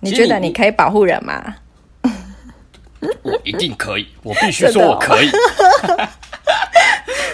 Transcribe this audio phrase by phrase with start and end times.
[0.00, 1.56] 你觉得你可以保护人吗？
[3.22, 5.28] 我一定可以， 我必须说我可以。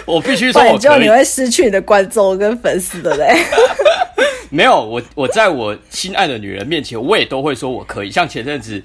[0.07, 3.35] 我必须说我可以，就你会失去你的观众跟粉丝的嘞。
[4.49, 8.09] 没有，我我在我心爱的女人面前，我也都会说我可以。
[8.09, 8.81] 像前阵子，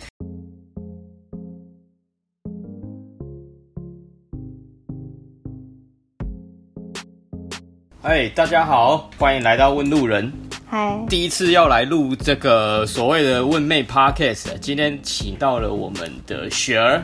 [8.02, 10.30] 哎，大家好，欢迎来到问路人。
[10.72, 17.02] 嗨，第一次要来录这个所谓的问妹 Podcast，今天请到了我们的雪儿。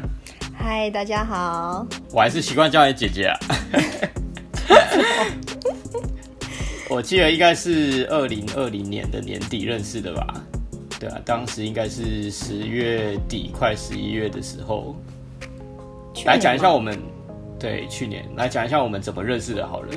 [0.56, 1.84] 嗨，大家好。
[2.12, 3.36] 我还是习惯叫你姐姐啊。
[6.88, 10.24] 我记得应该是二零二零年的年底认识的吧？
[11.00, 14.94] 对啊，当时应该是十月底快十一月的时候。
[16.24, 16.96] 来讲一下我们，
[17.58, 19.66] 对，去年来讲一下我们怎么认识的。
[19.66, 19.88] 好了，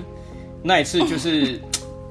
[0.64, 1.62] 那一次就是。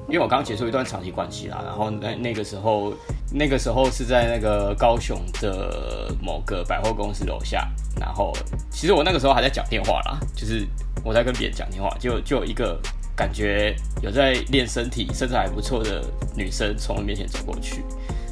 [0.09, 2.91] 因为我刚结束一段长期关系啦，然后那那个时候，
[3.31, 7.69] 那个时候是在那个高雄的某个百货公司楼下，
[7.99, 8.33] 然后
[8.71, 10.67] 其实我那个时候还在讲电话啦，就是
[11.03, 12.79] 我在跟别人讲电话，就就有一个
[13.15, 16.03] 感觉有在练身体、身材还不错的
[16.35, 17.83] 女生从我面前走过去，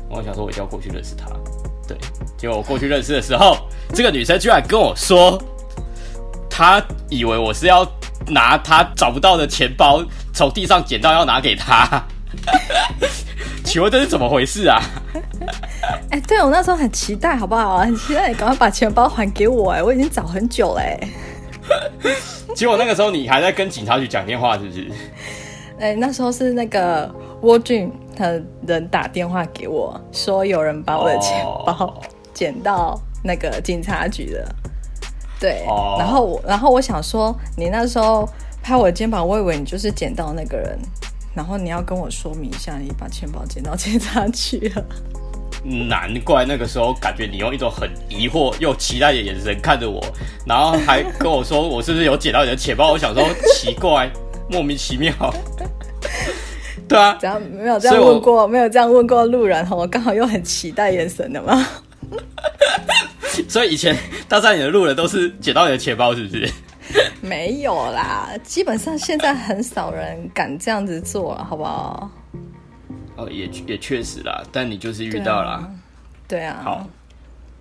[0.10, 1.28] 我想说我一定要过去认识她，
[1.88, 1.98] 对，
[2.38, 3.56] 结果我过去认识的时候，
[3.94, 5.40] 这个女生居然跟我说，
[6.58, 7.88] 她以为我是要。
[8.30, 12.04] 拿他找不到的钱包从地上捡到要拿给他，
[13.64, 14.82] 请问这是怎么回事啊？
[16.12, 17.78] 哎、欸，对，我那时候很期待，好不好？
[17.78, 21.00] 很期待你赶快把钱包还给我，哎，我已经找很久嘞。
[22.54, 24.92] 结果那个时候你还在跟警察局讲电话，是不是？
[25.80, 27.10] 哎、欸，那时候是那个
[27.42, 31.94] Wardrobe 的人打电话给我说，有人把我的钱包
[32.34, 34.46] 捡到那个警察局的。
[35.40, 36.00] 对，oh.
[36.00, 38.28] 然后我，然后我想说，你那时候
[38.64, 40.78] 拍我的肩膀，我以为你就是捡到那个人，
[41.36, 44.84] 然后你要跟我说明一下，你把钱包捡到警察去了。
[45.90, 50.02] 难怪那个时候感觉你用一种很疑惑又期待的眼神看着我，
[50.46, 52.92] 然后还跟我说我是不是有捡到你的钱包？
[52.92, 54.10] 我想说奇怪，
[54.50, 55.14] 莫名其妙。
[56.88, 57.18] 对啊，
[57.52, 61.68] 没有这样问过，没有这样问过路人，我刚好又很期待眼神的嘛。
[63.48, 63.96] 所以以前
[64.28, 66.50] 搭讪你的路人都是捡到你的钱包，是不是？
[67.22, 72.10] 没有啦，基本上现在很少人敢这样子做了，好不好？
[73.18, 75.70] 哦，也也确实啦，但你就是遇到啦，
[76.28, 76.62] 对啊。
[76.64, 76.88] 好，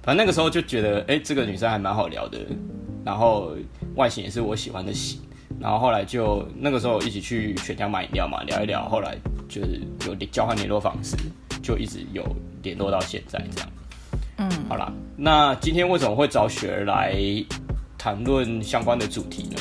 [0.03, 2.39] 反正那个时候就觉得，哎、欸，这个女生还蛮好聊的，
[3.05, 3.53] 然后
[3.97, 5.21] 外形也是我喜欢的型，
[5.59, 9.17] 然后后来就那个时候一起去全家买饮料嘛，聊一聊，后来
[9.49, 11.17] 就是有交换联络方式，
[11.63, 12.25] 就一直有
[12.63, 13.69] 联络到现在这样。
[14.39, 17.17] 嗯，好啦，那今天为什么会找雪儿来
[17.97, 19.57] 谈论相关的主题呢？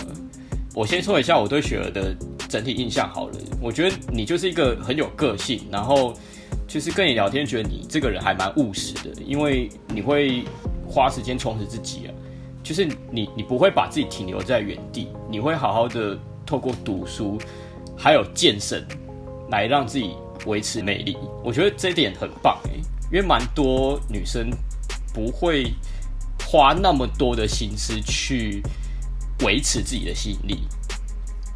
[0.73, 2.13] 我先说一下我对雪儿的
[2.49, 6.13] 整体印象好了，我觉得你就是一个很有个性，然后
[6.67, 10.43] 就是跟你聊天，觉得你这个人还蛮务实的，因为你会
[10.85, 12.11] 花时间充实自己啊，
[12.61, 17.39] 就是你你不会把自己停留在原地，你会好好的透过读书
[17.95, 18.85] 还有健身
[19.49, 20.11] 来让自己
[20.45, 21.15] 维持魅力，
[21.45, 22.71] 我觉得这一点很棒欸。
[23.15, 24.51] 因为蛮多女生
[25.13, 25.73] 不会
[26.45, 28.61] 花那么多的心思去
[29.45, 30.67] 维持自己的吸引力。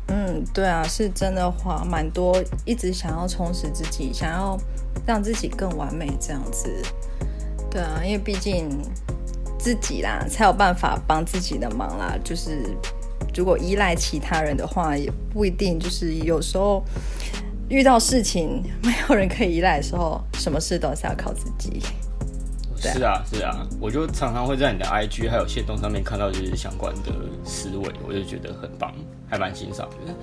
[0.08, 4.58] 嗯，对啊，是真的花蛮多，一直想要充实自己，想要
[5.06, 6.82] 让自己更完美这样子。
[7.70, 8.70] 对啊，因为毕竟
[9.60, 12.18] 自己啦，才有办法帮自己的忙啦。
[12.24, 12.74] 就是
[13.36, 15.78] 如果依赖其他人的话，也不一定。
[15.78, 16.82] 就是有时候。
[17.70, 21.82] 遇到事情没有人可以依赖的时候，什么事都是要靠自己。
[22.76, 27.12] 是啊，是啊，我就常常会在你的 IG 还有线动上面看到这些相关的
[27.44, 28.92] 思维，我就觉得很棒，
[29.30, 30.14] 还蛮欣赏的。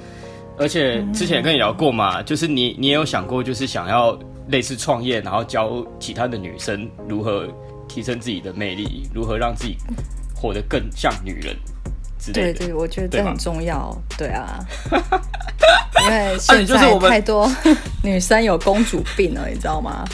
[0.59, 4.19] 而且之前也跟你聊过嘛，就是你你也有想过，就是想要
[4.49, 7.47] 类似创业，然后教其他的女生如何
[7.87, 9.77] 提升自己的魅力，如何让自己
[10.35, 11.55] 活得更像女人。
[12.33, 13.97] 对对，我觉得这很重要。
[14.17, 14.59] 对，对啊，
[16.05, 17.51] 因为现在太多
[18.03, 20.05] 女生有公主病了，你知道吗？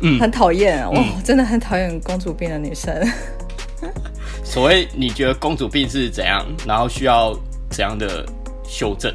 [0.00, 2.92] 嗯，很讨厌哦，嗯、真的很讨厌公主病的女生。
[4.42, 6.44] 所谓你觉得公主病是怎样？
[6.66, 7.38] 然后需要
[7.70, 8.24] 怎样的
[8.66, 9.12] 修正？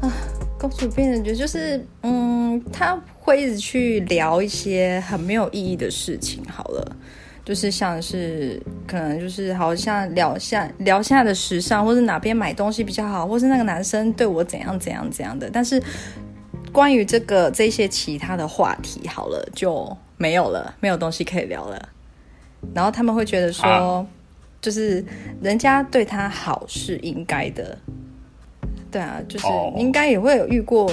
[0.00, 0.10] 啊，
[0.58, 6.42] 公主病的觉就是，嗯，她会一直去聊一些很没有意义的事情。
[6.50, 6.96] 好了。
[7.44, 15.50] 就是像是可能就是好像聊下聊下的时尚，或是哪边买东西比较好，或是那个男生对我怎样怎样怎样的。
[15.52, 15.82] 但是
[16.72, 21.88] 关于这个这些其他的话题，好了就没有了，没有东西可以聊了。
[22.74, 24.06] 然后他们会觉得说，啊、
[24.62, 25.04] 就是
[25.42, 27.76] 人家对他好是应该的。
[28.90, 29.46] 对啊，就是
[29.76, 30.90] 应该也会有遇过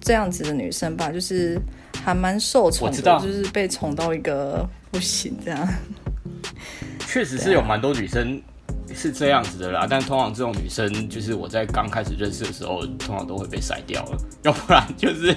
[0.00, 1.60] 这样子的女生吧，就是。
[2.04, 5.68] 还蛮受宠的，我知道就是被宠到一个不行这样。
[7.06, 8.40] 确实是有蛮多女生
[8.94, 15.34] 是这样子的啦，但通常这种女生，就是我在刚开始认识的时候，通常都会被筛掉了，要不然就是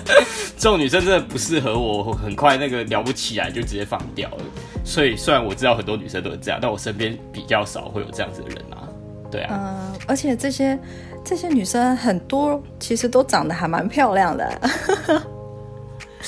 [0.56, 4.44] 这种女生真的不适合我，很快那个聊不起来就直接放掉了。
[4.84, 8.88] 所以虽然我知道很多女生都是这样，但我身边比较少会有这样子的人啊。
[9.30, 10.78] 对啊，嗯，而且这些
[11.24, 14.60] 这些女生很多其实都长得还蛮漂亮的。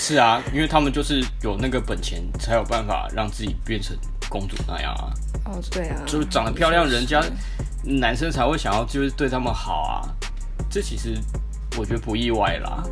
[0.00, 3.96] 是啊，因为他们就是有那个本钱，才有办法让自己变成
[4.30, 5.12] 公主那样啊。
[5.44, 7.20] 哦，对啊，就是长得漂亮，人家
[7.82, 10.08] 男生才会想要就是对他们好啊。
[10.70, 11.18] 这其实
[11.76, 12.82] 我觉得不意外啦。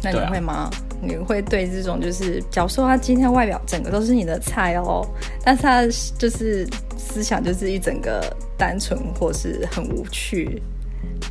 [0.00, 0.52] 那你会吗？
[0.52, 0.70] 啊、
[1.02, 5.04] 你会对这种就是，假如说他今天外表整个都是你的菜哦，
[5.44, 5.82] 但是他
[6.16, 6.64] 就是
[6.96, 8.24] 思想就是一整个
[8.56, 10.62] 单纯或是很无趣，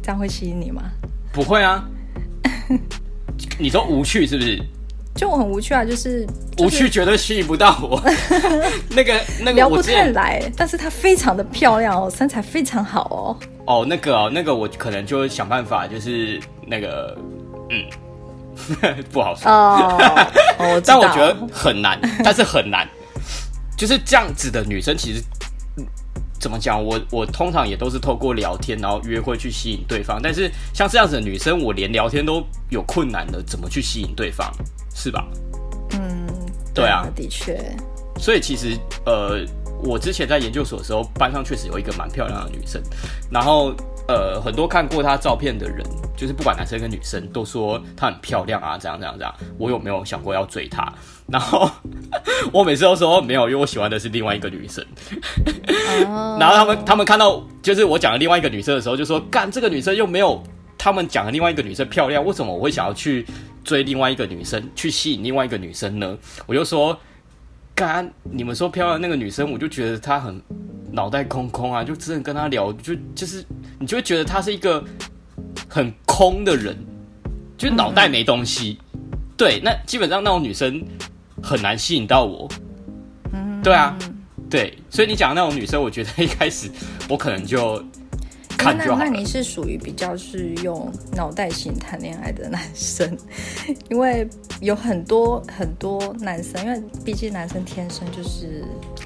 [0.04, 0.84] 这样会吸引你吗？
[1.32, 1.88] 不会啊。
[3.58, 4.60] 你说无趣是不是？
[5.16, 6.26] 就我很无趣啊，就是、
[6.56, 8.00] 就是、无趣绝对吸引不到我。
[8.90, 13.48] 那个那个聊不太来，但是她非常的漂亮哦，身材非常好哦。
[13.66, 17.18] 哦，那个哦，那个我可能就会想办法，就是那个
[17.72, 17.84] 嗯，
[19.12, 19.98] 不好说哦。
[20.60, 22.88] 哦， 但我觉得很难，但是很难，
[23.76, 25.22] 就是这样子的女生其实。
[26.40, 26.84] 怎么讲？
[26.84, 30.20] 我我通常也都是透过聊天，然后约会去吸引对方。
[30.22, 34.52] 但是像这样子的女生，我连聊天都有困难的，怎么去吸引对方？
[34.94, 35.28] 是吧？
[35.92, 36.28] 嗯，
[36.74, 37.60] 对啊，的确。
[38.20, 39.46] 所以其实呃，
[39.84, 42.82] 我之前在研究所的时候，班上确实有一个蛮漂亮的女生，
[43.30, 43.74] 然后
[44.08, 45.86] 呃，很多看过她照片的人，
[46.16, 49.34] 就是不管男生跟女生，都说她很漂亮啊，这样这样这样。
[49.58, 50.92] 我有没有想过要追她？
[51.30, 51.70] 然后
[52.54, 54.86] 我每次都说没有，因为我喜欢的是另外一个女生。
[56.06, 56.40] Oh.
[56.42, 60.42] 然后他们他们看到就是我讲的另外一个女生的时候，就说：“干，这个女生又没有
[60.78, 63.26] 他们讲的另外一个女生漂亮，为什么我会想要去
[63.66, 66.98] 追另外一个女生，去吸引另外一个女生呢？”我就说
[67.76, 70.42] ：“干，你们说漂亮那个女生，我就觉得她很
[70.94, 73.44] 脑袋空空啊，就只能跟她聊，就就是
[73.80, 74.82] 你就会觉得她是一个
[75.68, 76.78] 很空的人，
[77.58, 78.80] 就脑袋没东西。
[78.94, 79.08] Mm -hmm.
[79.36, 80.82] 对，那基本上那种女生。”
[81.48, 82.46] 很难吸引到我，
[83.32, 83.98] 嗯，对啊，
[84.50, 86.70] 对，所以你讲的那种女生，我觉得一开始
[87.08, 87.82] 我可能就
[88.58, 89.06] 看就好了。
[89.06, 93.18] 那，那你是属于比较是用脑袋型谈恋爱的男生，
[93.90, 94.28] 因为
[94.60, 98.66] 有很多很多男生，因为毕竟男生天生就是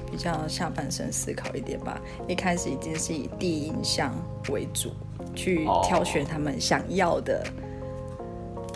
[0.09, 4.11] 比较下半身思考一点吧，一开始一定是以第一印象
[4.49, 4.91] 为主
[5.35, 7.45] 去挑选他们想要的，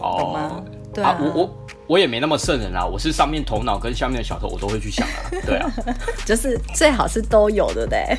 [0.01, 0.63] 哦，懂吗？
[0.95, 1.57] 对啊，啊我我。
[1.87, 5.71] 我也没那么圣人啊，我是上面头脑跟下面的小头我都会去想啊， 对啊，
[6.25, 8.17] 就是最好是都有的嘞。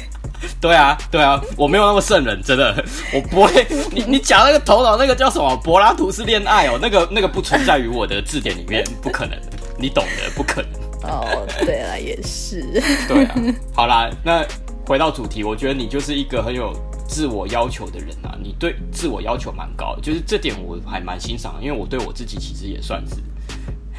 [0.60, 3.66] 对啊，对啊，我没有那么圣人，真的， 我不会。
[3.90, 9.36] 你你讲那个头脑那个叫什么柏拉图式恋爱哦，那个那个不存在于我的字典里面，不可能，
[9.78, 11.10] 你懂的，不可能。
[11.10, 12.62] 哦，对了，也是。
[13.08, 13.34] 对啊，
[13.74, 14.46] 好啦，那
[14.86, 16.72] 回到主题，我觉得你就是一个很有。
[17.08, 23.16] 自我要求的人啊，你对自我要求蛮高的，就是这点我还蛮欣赏的，因为我对我自己其实也算是，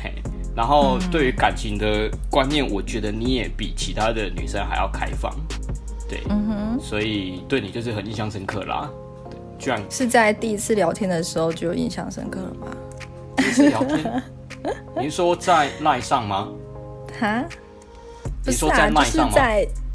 [0.03, 0.13] 嘿，
[0.55, 5.33] 然后对于感情的观念，我觉得你也比其他的女生还要开放，
[6.07, 8.89] 对，嗯哼，所以对你就是很印象深刻啦，
[9.29, 12.67] 对，居然是在第一次聊天的时候就有印象深刻了吗？
[13.37, 14.23] 第一次聊天，
[14.99, 16.49] 您说在赖上吗？
[17.19, 17.45] 哈？
[18.45, 19.35] 你说在麦上吗？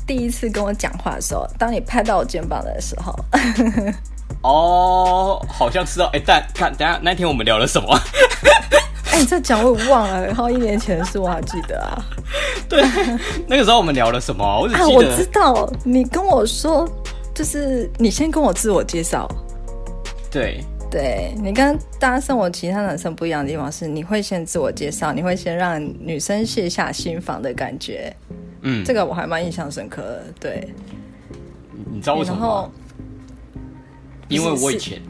[0.07, 3.15] 第一次跟我讲话的时候，当你拍到我肩膀的时候，
[4.43, 6.07] 哦，好像知道。
[6.07, 7.89] 哎、欸，但看，等下那天我们聊了什么？
[9.13, 12.03] 哎、欸，你这讲我也忘了，然后一年前的事我还记得啊。
[12.69, 12.83] 对，
[13.47, 14.45] 那个时候我们聊了什么？
[14.61, 16.89] 我只记得、啊、我知道，你跟我说，
[17.35, 19.29] 就是你先跟我自我介绍。
[20.31, 28.15] 对，对你跟大家生活其他男生不一样的地方是，你会先自我介绍，你会先让女生卸下心防的感觉。
[28.63, 30.25] 嗯，这个我还蛮印象深刻的。
[30.41, 30.73] 对，
[31.93, 32.71] 你知道为什么吗？
[34.29, 35.03] 因为我以前，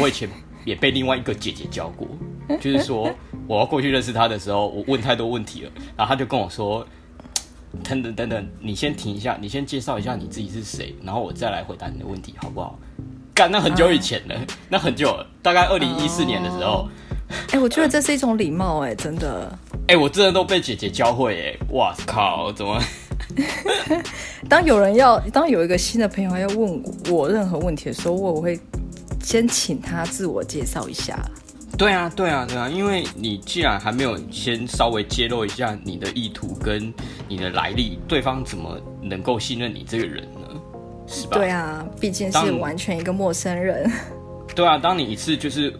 [0.00, 0.28] 我以前
[0.64, 2.08] 也被另外一个姐姐教过，
[2.60, 3.08] 就是说
[3.46, 6.86] 我要过去认识她的时候，我问太多问题了，然后她就跟我说
[7.84, 12.78] ：“等等等等，你先停一下，你先介绍一下你自己是谁，然后我再来回答你的问题，好不好？”
[13.34, 16.88] 干，那很久以前了，啊、那很久了，大概二零一四年的时候。
[17.50, 19.50] 哎、欸，我觉得这是一种礼貌，哎，真的。
[19.88, 22.80] 哎、欸，我真的都被姐姐教会，哎，哇靠，怎么？
[24.48, 28.58] 当有人要，当有一个新的朋友要问我任何问题的时候，我我会
[29.22, 31.18] 先请他自我介绍一下。
[31.76, 36.92] 对啊，对啊，对啊，因为你既然还没有先稍微揭露一下你的意图跟
[37.28, 40.60] 你的来历，对方怎么能够信任你这个人呢？
[41.06, 41.36] 是吧？
[41.36, 43.90] 对啊，毕竟是完全一个陌生人。
[44.54, 45.72] 对啊，当你一次就是。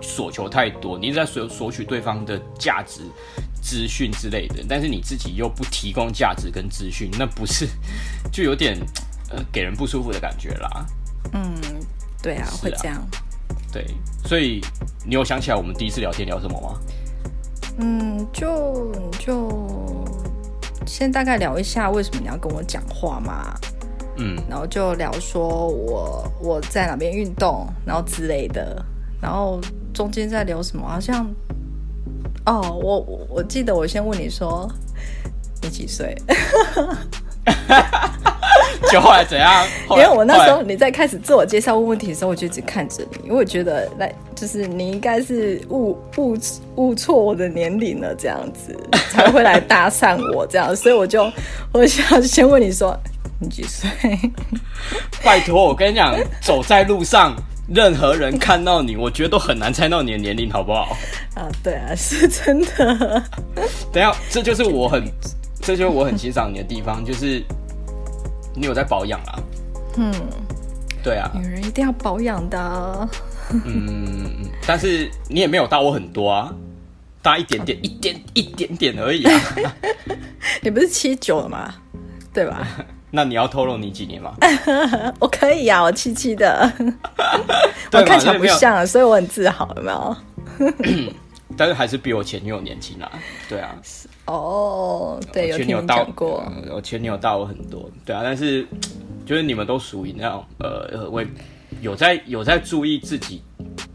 [0.00, 3.02] 索求太多，你一直在索索取对方的价值、
[3.62, 7.68] 资讯之类的，但是你自己又不提供价值跟资讯，那不是
[8.32, 8.78] 就有点
[9.30, 10.86] 呃给人不舒服的感觉啦？
[11.32, 11.54] 嗯，
[12.22, 13.00] 对啊，啊会这样。
[13.72, 13.86] 对，
[14.24, 14.60] 所以
[15.04, 16.80] 你有想起来我们第一次聊天聊什么吗？
[17.78, 20.04] 嗯，就就
[20.86, 23.54] 先大概聊一下为什么你要跟我讲话嘛。
[24.16, 28.84] 嗯，然后就聊说我我在哪边运动，然后之类的，
[29.18, 29.58] 然后
[29.92, 30.88] 中间在聊什么？
[30.88, 31.26] 好像
[32.46, 34.70] 哦，我我记得我先问你说
[35.62, 36.16] 你几岁？
[38.90, 39.66] 就后来怎样？
[39.90, 46.36] 因为我那时候你在开始自我介绍问问题的时候，我就一直看着你，因为我觉得来就是你应该是误误
[46.76, 48.76] 误错我的年龄了，这样子
[49.12, 51.30] 才会来搭讪我这样，所以我就
[51.72, 52.98] 我想先问你说
[53.38, 53.88] 你几岁？
[55.22, 57.36] 拜托，我跟你讲，走在路上，
[57.72, 60.96] 任何人看到你，我觉得都很难猜到你的年龄，好不好？
[61.34, 63.22] 啊，对啊，是真的。
[63.92, 65.04] 等下，这就是我很，
[65.60, 67.42] 这就是我很欣赏你的地方，就是。
[68.52, 69.38] 你有在保养啊？
[69.96, 70.12] 嗯，
[71.04, 73.08] 对啊，女人一定要保养的。
[73.64, 76.52] 嗯，但是你也没有大我很多啊，
[77.22, 79.40] 大一点点， 一点一点点而已啊。
[80.60, 81.72] 你不是七九了吗？
[82.34, 82.66] 对吧？
[83.10, 84.34] 那你要透露你几年吗？
[85.18, 86.72] 我可以呀，我七七的。
[87.92, 90.16] 我看起来不像，所以我很自豪，有没有？
[91.56, 93.10] 但是还是比我前女友年轻啊。
[93.48, 93.74] 对啊。
[94.26, 98.66] 哦，对，有听你讲过，我前女友大我很多，对啊，但是
[99.26, 101.26] 就是你们都属于那种呃，为
[101.80, 103.42] 有在有在注意自己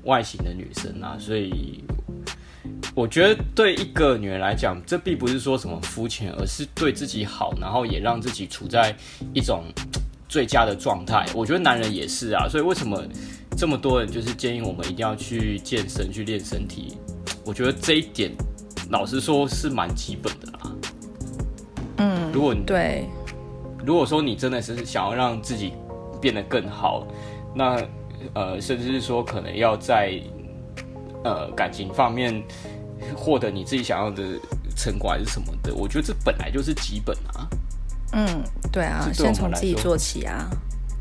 [0.03, 1.81] 外形的女生啊，所以
[2.95, 8.95] 我觉得对一个女人来讲，这并不是说什么肤浅，而是对自己好，然后也让自己处在
[9.33, 9.65] 一种
[10.29, 11.25] 最佳的状态。
[11.35, 13.03] 我觉得男人也是啊，所以为什么
[13.57, 16.97] 这么多人就是建议我们一定要去健身去练身体？
[17.45, 18.31] 我觉得这一点。
[18.91, 20.71] 老实说，是蛮基本的啦。
[21.97, 23.09] 嗯，如果你对，
[23.83, 25.73] 如果说你真的是想要让自己
[26.21, 27.03] 变得更好，
[27.55, 27.81] 那
[28.35, 30.21] 呃，甚至是说可能要在
[31.23, 32.43] 呃感情方面
[33.15, 34.23] 获得你自己想要的
[34.75, 37.47] 成果还是什么的，我觉得这本来就是基本啊。
[38.13, 40.49] 嗯，对啊，先从自己做起啊。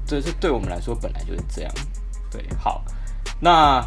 [0.06, 1.72] 这是对我们来说本来就是这样。
[2.30, 2.84] 对，好，
[3.40, 3.82] 那。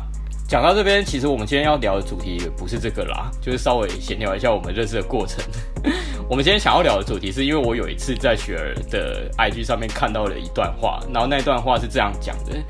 [0.50, 5.44] 讲到这边，其实我们今天要聊的主题也不是这个啦，就是稍微闲聊一下我们认识的过程。
[6.30, 12.64] 我们今天想要聊的主题，是因为我有一次在雪儿的 IG 上面看到了一段话，然后那段话是这样讲的：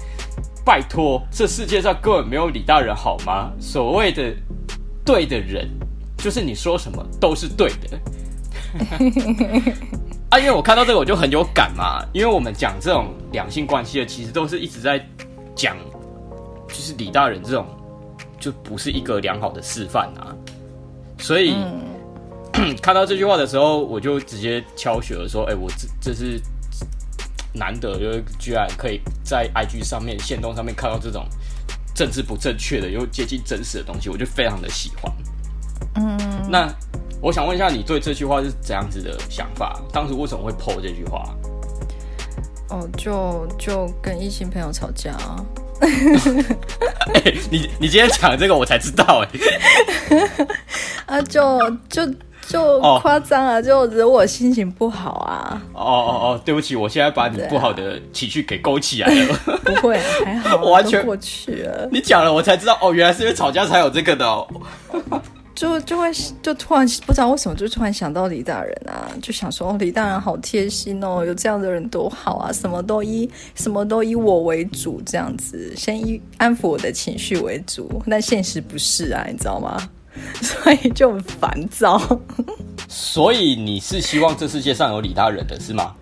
[0.66, 3.52] 拜托，这世界上根本没有李大人好吗？
[3.60, 4.36] 所谓的
[5.08, 5.68] 对的人，
[6.18, 7.98] 就是你说什么都是对的。
[10.30, 15.04] 啊，因为我看到这个我就很有感嘛，因为我们讲这种两性关系的，其实都是一直在
[15.56, 15.76] 讲。
[16.68, 17.66] 就是李大人这种，
[18.38, 20.36] 就不是一个良好的示范啊。
[21.18, 21.56] 所以、
[22.54, 26.42] 嗯、 看到这句话的时候，我就直接敲雪了说：“哎、欸，我这这是
[27.54, 31.26] 难得，就居然可以在 IG 上面、线动上面看到这种
[31.98, 35.12] 政治不正确的又接近真实的东西，我就非常的喜欢。”
[35.98, 36.16] 嗯，
[36.48, 36.72] 那
[37.20, 39.82] 我想问一下，你对这句话是怎样子的想法？
[39.92, 41.36] 当时为什么会 po 这句话？
[42.70, 45.44] 哦，就就跟异性朋友吵架啊。
[45.82, 49.30] 欸、 你你今天讲这个我才知道哎，
[51.18, 52.06] 啊就就
[52.48, 55.62] 就夸张啊，就惹我心情不好啊。
[55.74, 59.34] 哦哦哦，对不起，我现在把你不好的情绪给勾起来了。
[59.63, 61.88] 不会，还好，我 完全过去了。
[61.92, 64.48] 你讲了我才知道，哦，原来是因为吵架才有这个的哦。
[65.54, 66.08] 就就会
[66.44, 79.82] 就突然不知道为什么就突然想到李大人啊，就想说哦，李大人好贴心哦，有这样的人多好啊，什么都以什么都以我为主这样子，先以安抚我的情绪为主，但现实不是啊，你知道吗？
[80.42, 82.02] 所以就很烦躁。
[82.88, 85.94] 所以你是希望这世界上有李大人的是吗？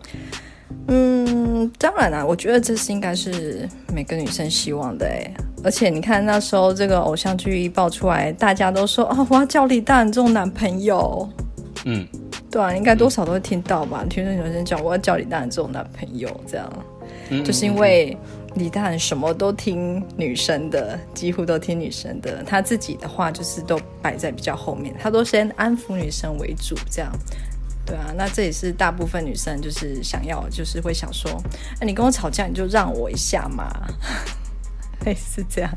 [0.88, 5.32] 嗯，当然啦，我觉得这是应该是每个女生希望的哎。
[5.64, 11.28] 而且你看那时候这个偶像剧一爆出来，大家都说哦，我要叫李大人这种男朋友。
[11.86, 12.06] 嗯，
[12.52, 14.02] 对啊，应该多少都会听到吧？
[14.04, 16.72] 嗯、听说有人讲我要叫李大人这种男朋友，这样，
[17.30, 18.16] 嗯、就是因为
[18.56, 27.12] 李大人什么都听女生的，几乎都听女生的，他自己的话就是都摆在比较后面，他都先安抚女生为主，这样。
[27.86, 31.30] 对啊，那这也是大部分女生就是想要，就是会想说，
[31.80, 33.70] 哎，你跟我吵架，你就让我一下嘛。
[35.06, 35.70] 类似这样，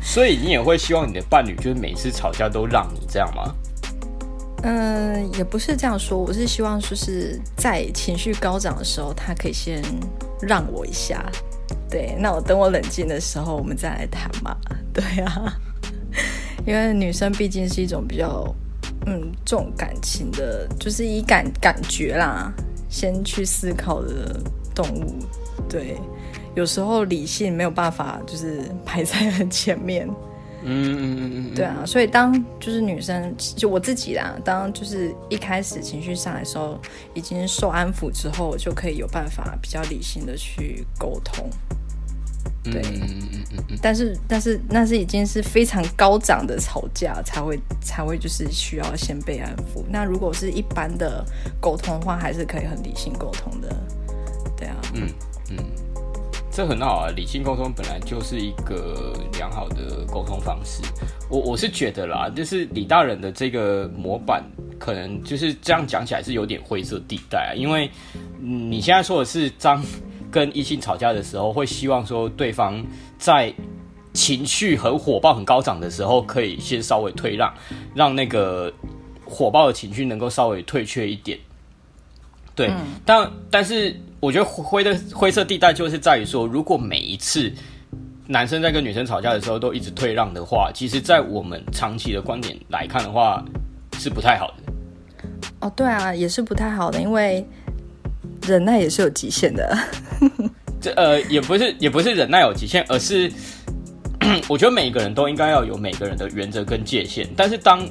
[0.00, 3.52] 所以你也会希望你的伴侣就是每次吵架都让你这样吗？
[4.62, 9.82] 嗯，也不是这样说，我是希望说是在情绪高涨的时候，他可以先
[10.40, 11.24] 让我一下。
[11.92, 14.56] 对，那我等我冷静的时候，我们再来谈嘛。
[14.94, 15.52] 对啊，
[16.66, 18.52] 因为女生毕竟是一种比较
[19.06, 22.50] 嗯重感情的，就是以感感觉啦，
[22.88, 24.40] 先去思考的
[24.74, 25.18] 动物。
[25.68, 25.98] 对，
[26.54, 30.08] 有时候理性没有办法，就是排在很前面。
[30.64, 36.80] 嗯嗯嗯嗯，对啊，所以当就是女生，就我自己啦，当就是一开始情绪上来的时候，
[37.14, 41.50] 已经受安抚之后，就可以有办法比较理性的去沟通。
[42.64, 49.82] 对，嗯嗯嗯嗯，但是但是那是已经是非常高涨的吵架才会才会就是需要先被安抚。
[49.90, 51.24] 那如果是一般的
[51.60, 53.74] 沟通的话，还是可以很理性沟通的。
[54.56, 55.08] 对啊，嗯
[55.50, 55.56] 嗯。
[56.54, 60.82] 这很好啊，理性沟通本来就是一个良好的沟通方式。
[61.30, 64.44] 我我是觉得啦，就是李大人的这个模板，
[64.78, 67.54] 可能就是这样讲起来是有点灰色地带啊。
[67.56, 67.90] 因为
[68.38, 69.82] 你现在说的是，当
[70.32, 72.84] 跟异性吵架的时候，会希望说对方
[73.18, 73.54] 在
[74.12, 77.54] 情绪很火爆、很高涨的时候，可以先稍微退让，
[77.94, 78.72] 让那个
[79.24, 81.38] 火爆的情绪能够稍微退却一点。
[82.56, 83.94] 对，嗯、但但是。
[84.22, 87.52] 我觉得灰的灰色地带就是在于说，如果每一次
[88.28, 93.44] 男生在跟女生吵架的时候都一直退让的话，其实，在我们长期的观点来看的话，
[93.98, 94.72] 是不太好的。
[95.58, 97.44] 哦，对啊，也是不太好的，因为
[98.46, 99.78] 忍耐也是有极限的。
[100.80, 103.30] 这呃，也不是也不是忍耐有极限，而是
[104.48, 107.28] 我觉得每个人都应该要有每个人的原则跟界限。
[107.36, 107.86] 但是当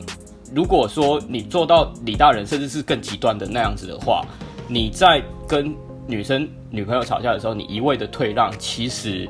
[0.53, 4.25] 如果说你做到李大人，甚至是更极端的那样子的话，
[4.67, 5.73] 你在跟
[6.05, 9.27] 女生女朋友吵架的时候，你一味的退让，其实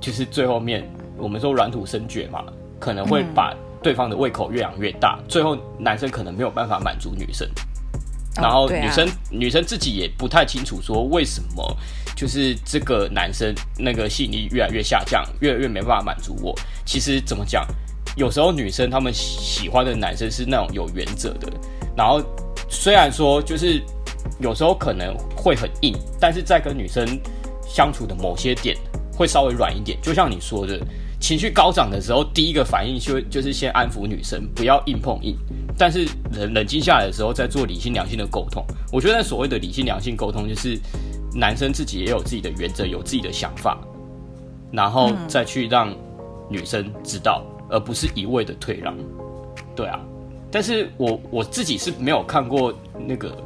[0.00, 2.42] 就是最后面我们说软土生绝嘛，
[2.80, 7.46] 可能会把对方的胃口越养越大，最后男生可能没有办法满足女生，
[8.36, 11.76] 然后女生、哦啊、女生自己也不太清楚说为什么，
[12.14, 16.54] 就是这个男生那个吸引力越来越下降，越来越没办法满足我。
[16.84, 17.66] 其实怎么讲，
[18.16, 21.52] 有时候女生她们喜欢的男生是那种有原则的，
[21.96, 22.22] 然后
[22.68, 23.82] 虽然说就是。
[24.40, 27.06] 有时候可能会很硬，但是在跟女生
[27.64, 28.76] 相处的某些点
[29.14, 29.96] 会稍微软一点。
[30.02, 30.78] 就像你说的，
[31.26, 35.36] 情绪高涨的时候，第一个反应就就是先安抚女生，不要硬碰硬。
[35.76, 38.64] 但是冷冷静下来的时候，再做理性良性的沟通。
[38.92, 40.78] 我觉得所谓的理性良性沟通，就是
[41.34, 43.76] 男生自己也有自己的原则，有自己的想法，
[44.70, 45.92] 然后再去让
[46.48, 48.96] 女生知道，而不是一味的退让。
[49.74, 49.98] 对啊，
[50.48, 52.72] 但是我我自己是没有看过
[53.04, 53.36] 那个。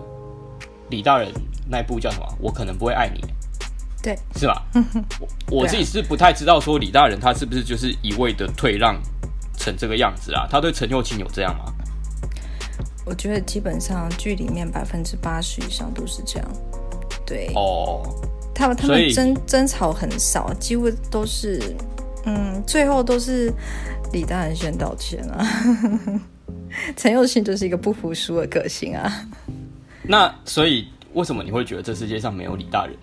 [0.90, 1.32] 李大人
[1.66, 2.26] 那部叫什么？
[2.40, 3.20] 我可能不会爱你，
[4.02, 4.62] 对，是吧？
[5.50, 9.00] 我我自己是不太知道说李大人他是不是就是一味的退让
[9.56, 10.46] 成这个样子啊？
[10.50, 11.72] 他对陈又青有这样吗？
[13.04, 16.48] 我觉得基本上剧里面百分之八十以上都是这样。
[17.26, 18.02] 对哦，
[18.54, 21.60] 他们他们争争吵很少，几乎都是
[22.24, 23.52] 嗯，最后都是
[24.12, 25.46] 李大人先道歉啊。
[26.96, 29.26] 陈又青就是一个不服输的个性啊。
[30.02, 32.96] 那所以，为什么你会觉得这世界上没有李大人？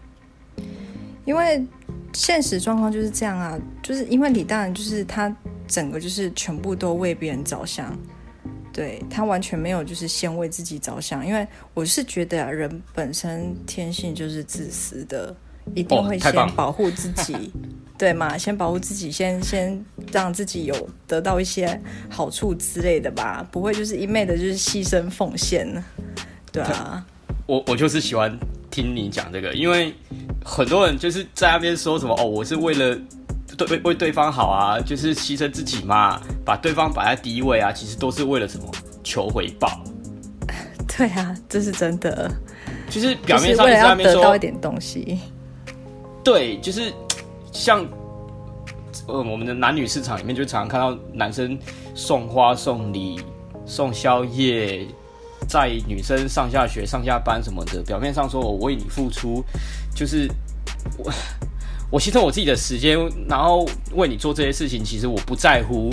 [1.27, 1.61] 因为
[2.13, 5.35] 现实状况就是这样啊，就是因为李大人就是他
[5.67, 7.93] 整个就是全部都为别人着想，
[8.71, 11.27] 对，他完全没有就是先为自己着想。
[11.27, 15.35] 因为我是觉得啊，人本身天性就是自私的，
[15.75, 17.51] 一定会先保护自己，哦、
[17.99, 18.37] 对嘛？
[18.37, 25.67] 先保护自己，先先让自己有得到一些好处之类的吧，不会就是一昧的就是牺牲奉献。
[26.53, 27.05] 对啊，
[27.45, 28.39] 我我就是喜欢
[28.77, 29.91] 听你讲这个，因为
[30.45, 32.95] 很多人就是在那边说什么哦，我是为了
[33.57, 38.71] 对为为对方好啊，就是牺牲自己嘛，把对方摆在第一位啊，其实都是为了什么？
[39.03, 39.81] 求回报。
[40.95, 42.31] 对啊，这是真的，
[42.87, 45.21] 就是表面上是在那边说为了要得到一点东西。
[46.23, 46.93] 对，就是
[47.51, 47.83] 像
[49.07, 51.57] 呃我们的男女市场里面，就常常看到男生
[51.95, 53.19] 送花、送礼、
[53.65, 54.85] 送宵夜。
[55.47, 59.43] 在女生上下学、上下班什么的，表面上说我为你付出，
[59.93, 60.27] 就是
[60.97, 61.11] 我
[61.89, 62.97] 我牺牲我自己的时间，
[63.29, 65.89] 然后为你做这些事情，其实我不在乎。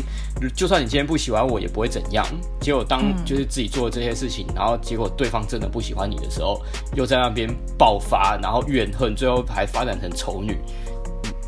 [0.56, 2.26] 就算你今天不喜欢我，也不会怎样。
[2.60, 6.60] 结果当就是自己做了这些事情，然后结果对方真的不喜欢你的时候，
[6.96, 10.58] 又在那边爆发，然后怨恨，最后还发展成丑女。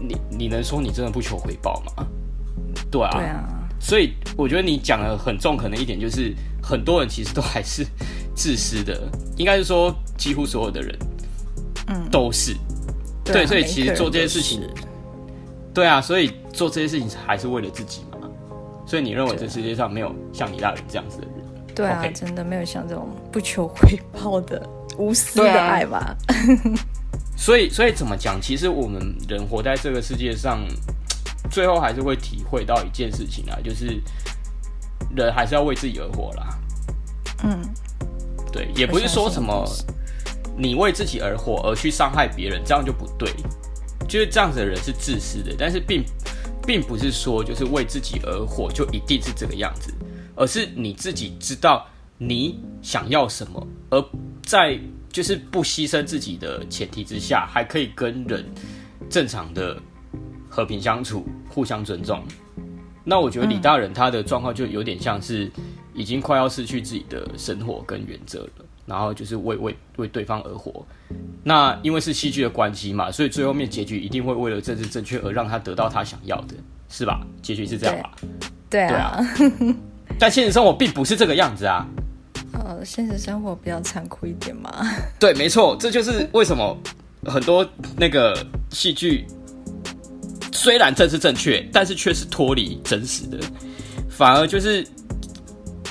[0.01, 2.07] 你你能说你真的不求回报吗？
[2.89, 3.11] 对啊。
[3.13, 3.45] 对啊。
[3.81, 6.33] 所以我觉得你讲的很中肯的一点就是。
[6.69, 7.87] 很多人其实都还是
[8.35, 10.99] 自私的，应该是说几乎所有的人，
[11.87, 12.57] 嗯，都是，
[13.25, 14.69] 对，对，所以其实做这些事情，
[15.73, 18.29] 对啊，所以做这些事情还是为了自己嘛。
[18.85, 21.35] 所以你认为这世界上没有像李大人这样子的人？
[21.73, 25.99] 对啊真的没有像这种不求回报的无私的爱吧？
[25.99, 26.35] 啊、
[27.37, 28.41] 所以，所以怎么讲？
[28.41, 30.67] 其实我们人活在这个世界上，
[31.49, 34.03] 最后还是会体会到一件事情啊，就是。
[35.17, 36.59] 人还是要为自己而活啦。
[37.43, 37.61] 嗯，
[38.53, 39.69] 对，也不是说什么
[40.57, 43.31] 你为自己而活而去伤害别人，这样就不对。
[44.09, 46.05] 就是这样子的人是自私的，但是并
[46.65, 49.93] 并不是说就是为自己而活就一定是这个样子，
[50.37, 51.85] 而是你自己知道
[52.17, 54.05] 你想要什么，而
[54.45, 54.79] 在
[55.11, 58.45] 就是不牺牲自己的前提之下，还可以跟人
[59.11, 59.77] 正常的
[60.49, 62.23] 和平相处，互相尊重。
[63.07, 65.51] 那我觉得李大人他的状况就有点像是
[65.95, 68.51] 已经快要失去自己的生活跟原则了。
[68.85, 70.87] 然后就是为为为对方而活，
[71.43, 76.55] 那因为是戏剧的关系嘛，所以最后面结局一定会为了政治正确而让他得到他想要的，
[76.89, 77.21] 是吧？
[77.43, 78.13] 结局是这样吧？
[78.71, 79.21] 对，对啊。
[79.37, 79.77] 对啊
[80.21, 81.85] 但现实生活并不是这个样子啊。
[82.53, 84.71] 呃，现实生活比较残酷一点嘛。
[85.19, 86.79] 对，没错，这就是为什么
[87.25, 88.39] 很多那个
[88.71, 89.27] 戏剧
[90.67, 93.39] 虽然政治正确，但是却是脱离真实的，
[94.11, 94.85] 反而就是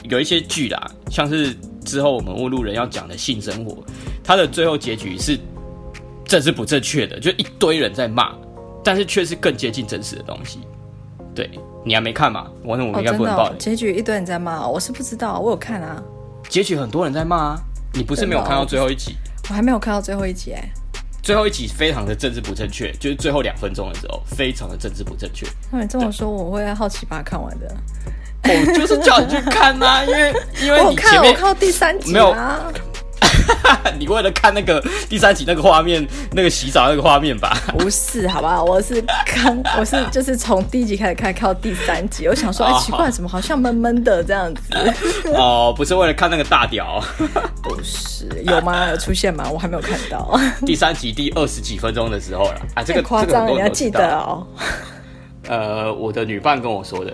[0.09, 1.55] 有一些剧啦，像是。
[1.85, 3.77] 之后我们问路人要讲的性生活，
[4.23, 5.38] 它的最后结局是
[6.25, 8.33] 政治不正确的，就一堆人在骂，
[8.83, 10.61] 但是却是更接近真实的东西。
[11.35, 11.47] 对，
[11.85, 12.47] 你还没看嘛？
[12.63, 13.55] 我那我们应该不能报、哦。
[13.59, 16.03] 结局一堆人在骂，我是不知道，我有看啊。
[16.49, 17.61] 结局很多人在骂啊，
[17.93, 19.15] 你不是没有看到最后一集？
[19.47, 20.67] 我还没有看到最后一集哎。
[21.25, 25.47] 最后一集非常的政治不正确，就是最后两分钟的时候，非常的政治不正确。
[25.71, 27.75] 那你这么说，我会好奇把它看完的。
[28.43, 32.31] 我就是叫你去看呐、啊，因为因为你前面我看，我看到第三集、啊、没有，
[33.97, 37.56] 你为了看那个第三集那个画面，那个洗澡那个画面吧？
[37.78, 44.62] 不是，好吧，我是看， 我是就是从第一集开始看，看到第三集，我想说，哎、欸，奇怪，怎么好像闷闷的这样子？
[45.34, 47.01] 哦，不是为了看那个大屌，
[47.63, 48.89] 不是，有吗？
[48.89, 49.49] 有出现吗？
[49.51, 50.39] 我还没有看到。
[50.65, 54.45] 第三集第二十几分钟的时候了，啊，这个夸张，你要记得哦。
[55.47, 57.13] 呃，我的女伴跟我说的。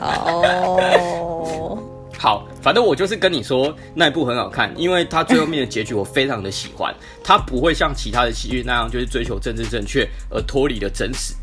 [0.00, 1.78] 哦，
[2.18, 6.94] 好，反正我就是跟你说那一部很好看，因为它最后面的结局我非常的喜欢。
[7.22, 11.34] 它不会像其他的喜剧那样，就是追求政治正确而脱离了真实。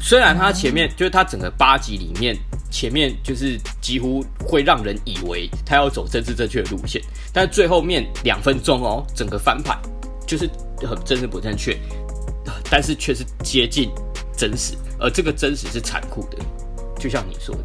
[0.00, 2.36] 虽然它前面就是它整个八集里面，
[2.68, 7.00] 前面就是几乎会让人以为它要走政治正确的路线，
[7.32, 9.80] 但最后面两分钟哦，整个翻盘
[10.26, 10.50] 就是
[10.80, 11.78] 很政治不正确，
[12.68, 13.88] 但是却是接近
[14.36, 14.74] 真实。
[14.98, 16.38] 而这个真实是残酷的，
[16.98, 17.62] 就像你说的，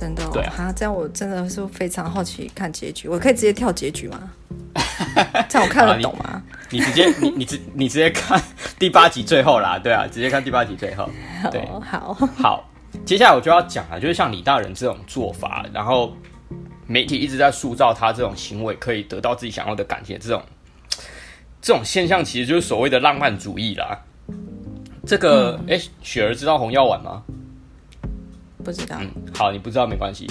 [0.00, 0.52] 真的、哦、对啊。
[0.56, 4.30] 哈，这样我真的是非常好奇看结局，我可以直接跳结局吗？
[5.48, 6.42] 这样我看得懂吗？
[6.70, 8.40] 你，你直接你你直你直接看
[8.78, 11.08] 第八集最后啦，对啊，直接看第八集最后。
[11.50, 12.70] 对，好好，
[13.04, 16.14] 接下来我就要讲了，就是像李大人这种做法，然后
[16.86, 20.42] 媒体一直在塑造他这种行为可以得到自己想要的感情，这种
[21.60, 23.98] 这种现象，其实就是所谓的浪漫主义啦。
[25.06, 27.22] 这个哎、嗯，雪儿知道红药丸吗？
[28.70, 28.96] 不知道。
[29.00, 30.26] 嗯，好，你不知道没关系。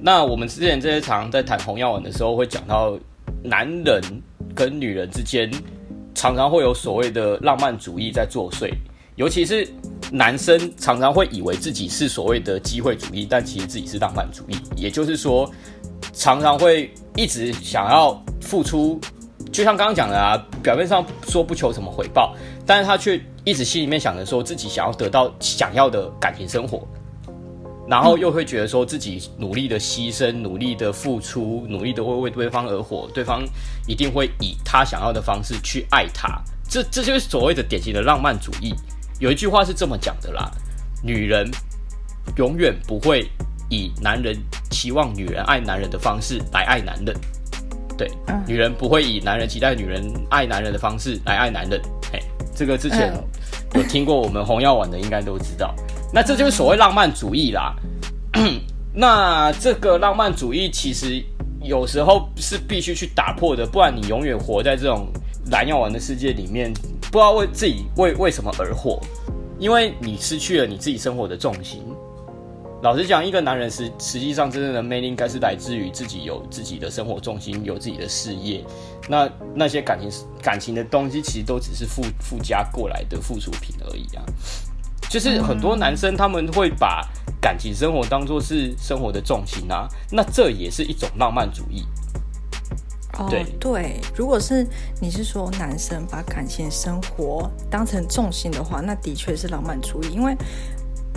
[0.00, 2.98] 那我们之前这些常在谈红药丸的时候，会讲到
[3.42, 4.02] 男人
[4.54, 5.50] 跟女人之间
[6.14, 8.70] 常常会有所谓的浪漫主义在作祟，
[9.16, 9.66] 尤其是
[10.12, 14.56] 男生常常会以为自己是所谓的机会主义，但其实自己是浪漫主义。
[14.76, 15.50] 也就是说，
[16.12, 19.00] 常常会一直想要付出，
[19.50, 22.34] 就像刚刚讲的啊，表面上说不求什么回报，
[22.66, 23.20] 但是他却。
[23.46, 26.82] 一直心里面想着说自己想要得到想要的感情生活，
[27.88, 33.44] 然后又会觉得说自己努力的牺牲、努力的付出、努力的为为对方而活，对方
[33.86, 36.42] 一定会以他想要的方式去爱他。
[36.68, 38.74] 这这就是所谓的典型的浪漫主义。
[39.20, 40.50] 有一句话是这么讲的啦：
[41.02, 41.50] 女人
[42.36, 43.28] 永远不会
[43.68, 44.36] 以男人
[44.70, 47.14] 期望女人爱男人的方式来爱男人。
[47.96, 48.10] 对，
[48.46, 51.80] 女人不会以男人期待女人爱男人的方式来爱男人。
[52.12, 52.18] 嘿，
[52.54, 53.12] 这个之前。
[53.74, 55.74] 有听过我们红药丸的应该都知道，
[56.14, 57.74] 那这就是所谓浪漫主义啦。
[58.94, 61.20] 那这个浪漫主义其实
[61.60, 65.08] 有时候是必须去打破的，不然你永远活在这种
[65.50, 66.72] 蓝药丸的世界里面，
[67.10, 69.00] 不知道为自己为为什么而活，
[69.58, 71.82] 因为你失去了你自己生活的重心。
[72.80, 78.62] 老实讲，一个男人实实际上真正的魅力，应该是来自于自己有自己的生活重心，有自己的事业。
[79.08, 84.22] 那那些感情感情的东西，其实都只是附附加过来的附属品而已啊。
[85.14, 87.08] 就是很多男生他们会把
[87.40, 91.86] 感情生活当做是生活的重心啊，那这也是一种浪漫主义。
[93.30, 94.66] 对、哦、对，如果是
[95.00, 100.36] 你是说男生把感情生活当成重心的话，那的确是浪漫主义，因为。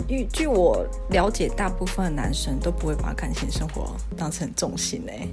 [0.06, 5.28] 据据我了解，大部分的男生都不会把感情生活当成重心诶。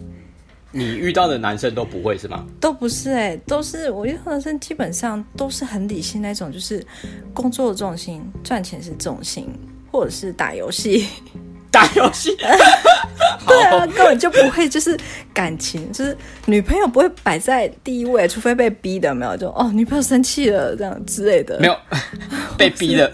[0.78, 2.46] 你遇到的男生都不会是吗？
[2.60, 6.86] 都不是诶，都是我遇到的男生基本上都是很理性那种，就是
[7.34, 9.48] 工作的重心、赚钱是重心，
[9.90, 11.08] 或者是打游戏。
[11.72, 12.36] 打游戏。
[13.48, 14.98] 对啊，根本就不会，就是
[15.34, 21.78] 感情，就是女朋友不会摆在第一位，除非被逼的，没有就哦，女朋友生气了这样之类的，没有
[22.58, 23.10] 被逼的，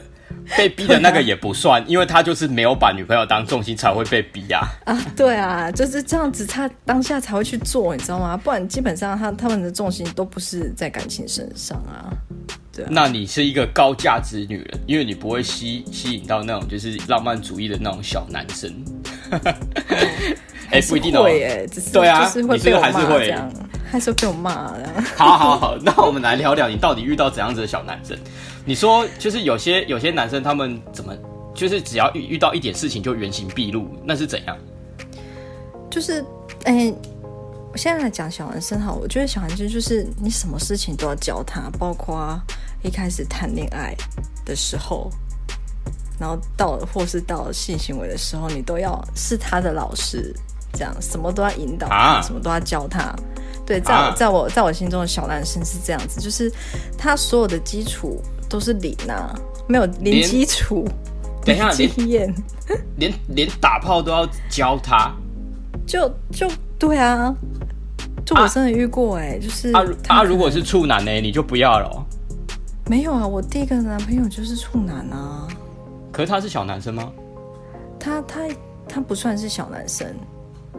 [0.57, 4.61] 被逼的那个也不算，因为他就是没有把女朋友当重心，才会被逼呀。
[4.85, 8.35] 啊，对啊，就是这样子，他当下才会去做，你知道吗？
[8.37, 12.11] 不然基本上他他们的重心都不是在感情身上啊。
[12.73, 18.73] 对啊，那你是一个高价值女人，因为你不会吸吸引到那种就是浪漫主义的那种小男生。
[20.71, 21.23] 哎，不一定哦。
[21.25, 23.51] 哎，对啊，就是会被我骂这样，
[23.91, 25.03] 还是会被我骂这样。
[25.17, 28.17] 好好好，那我们来聊聊你到底遇到怎样子的小男生？
[28.65, 31.15] 你说，就是有些有些男生他们怎么，
[31.53, 34.57] 就是只要遇遇到一点事情就原形毕露，那是怎样？
[35.89, 36.23] 就是，
[36.63, 36.93] 哎，
[37.71, 42.39] 我现在来讲小男生哈，我觉得小男生就是你什么事情都要教他，包括
[42.83, 43.95] 一开始谈恋爱
[44.45, 45.09] 的时候。
[46.19, 50.31] 然后到或是到性行为的时候，你都要是他的老师，
[50.73, 53.11] 这样什么都要引导他，啊、什么都要教他。
[53.65, 56.53] 对，在我、啊、在我在我心中的小男生是这样子，就是
[56.95, 58.21] 他所有的基础
[58.51, 59.33] 都是零啊，
[59.65, 60.85] 没有零基础，
[61.45, 62.31] 等一下经验，
[62.97, 65.15] 连连打炮都要教他，
[65.87, 67.33] 就就对啊，
[68.25, 72.03] 就我真的遇过哎、欸，啊、就是他如果是处男呢，你就不要了、哦。
[72.89, 75.47] 没有啊，我第一个男朋友就是处男啊。
[76.11, 77.09] 可是他是小男生吗？
[77.97, 78.41] 他他
[78.85, 80.13] 他不算是小男生，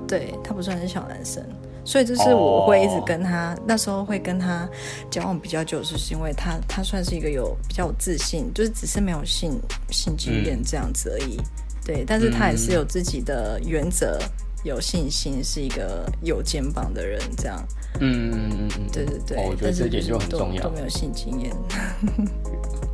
[0.06, 1.42] 对，他不算是小男生，
[1.84, 4.68] 所以就是我会一直跟他，哦、那时候会跟他
[5.10, 11.44] 交往比较久，就是因为他他算是一个有比较有自信，就是只是没有性性经验这样子而已，嗯、
[11.84, 14.28] 对，但是他也是有自己的原则，嗯、
[14.64, 17.60] 有信心，是一个有肩膀的人，这样，
[18.00, 21.52] 嗯嗯嗯嗯，对对对，哦、我觉得这点就很重要，都，都没有性经验。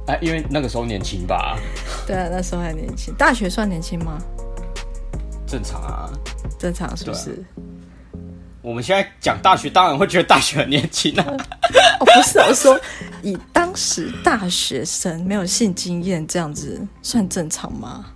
[0.07, 1.59] 哎， 因为那个时候年轻吧？
[2.07, 3.14] 对啊，那时候还年轻。
[3.18, 4.18] 大学算年轻吗？
[5.46, 6.11] 正常啊，
[6.59, 7.44] 正常是不是？
[8.59, 11.25] 啊、我们现在讲大学，当然会觉得大学很年轻啊。
[12.01, 12.81] 哦，不是，我说
[13.23, 18.07] 以当时大学生没有性经验这样子算正常吗？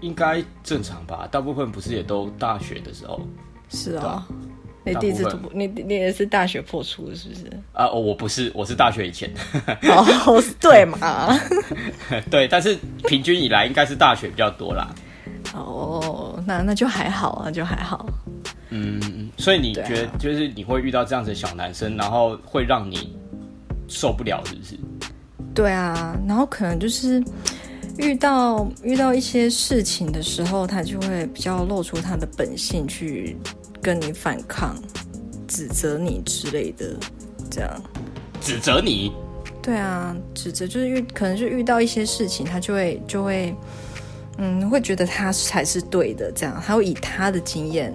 [0.00, 1.28] 应该正常吧？
[1.30, 3.20] 大部分不是也都大学的时候？
[3.68, 4.26] 是啊。
[4.84, 7.46] 你第一次突你你也是大学破处的，是不是？
[7.74, 9.30] 啊、呃，我不是，我是大学以前。
[9.82, 11.38] 哦， 对嘛？
[12.30, 14.88] 对，但是平均以来应该是大学比较多啦。
[15.52, 18.06] 哦，那那就还好啊，就还好。
[18.70, 23.16] 嗯，所以你觉得就是你会遇到这样子的小男生，然后会让你
[23.86, 24.78] 受不了，是不是？
[25.54, 27.22] 对啊，然后可能就是
[27.98, 33.36] 遇到遇到一些事情的时候，他就会比较露出他的本性去。
[33.80, 34.76] 跟你反抗、
[35.46, 36.96] 指责你之类的，
[37.48, 37.82] 这样
[38.40, 39.12] 指责你？
[39.62, 43.54] 对啊，指责就是遇可能就遇到一些事情，他就会就会
[44.38, 47.94] 嗯，会觉得他才是对的，这样他会以他的经验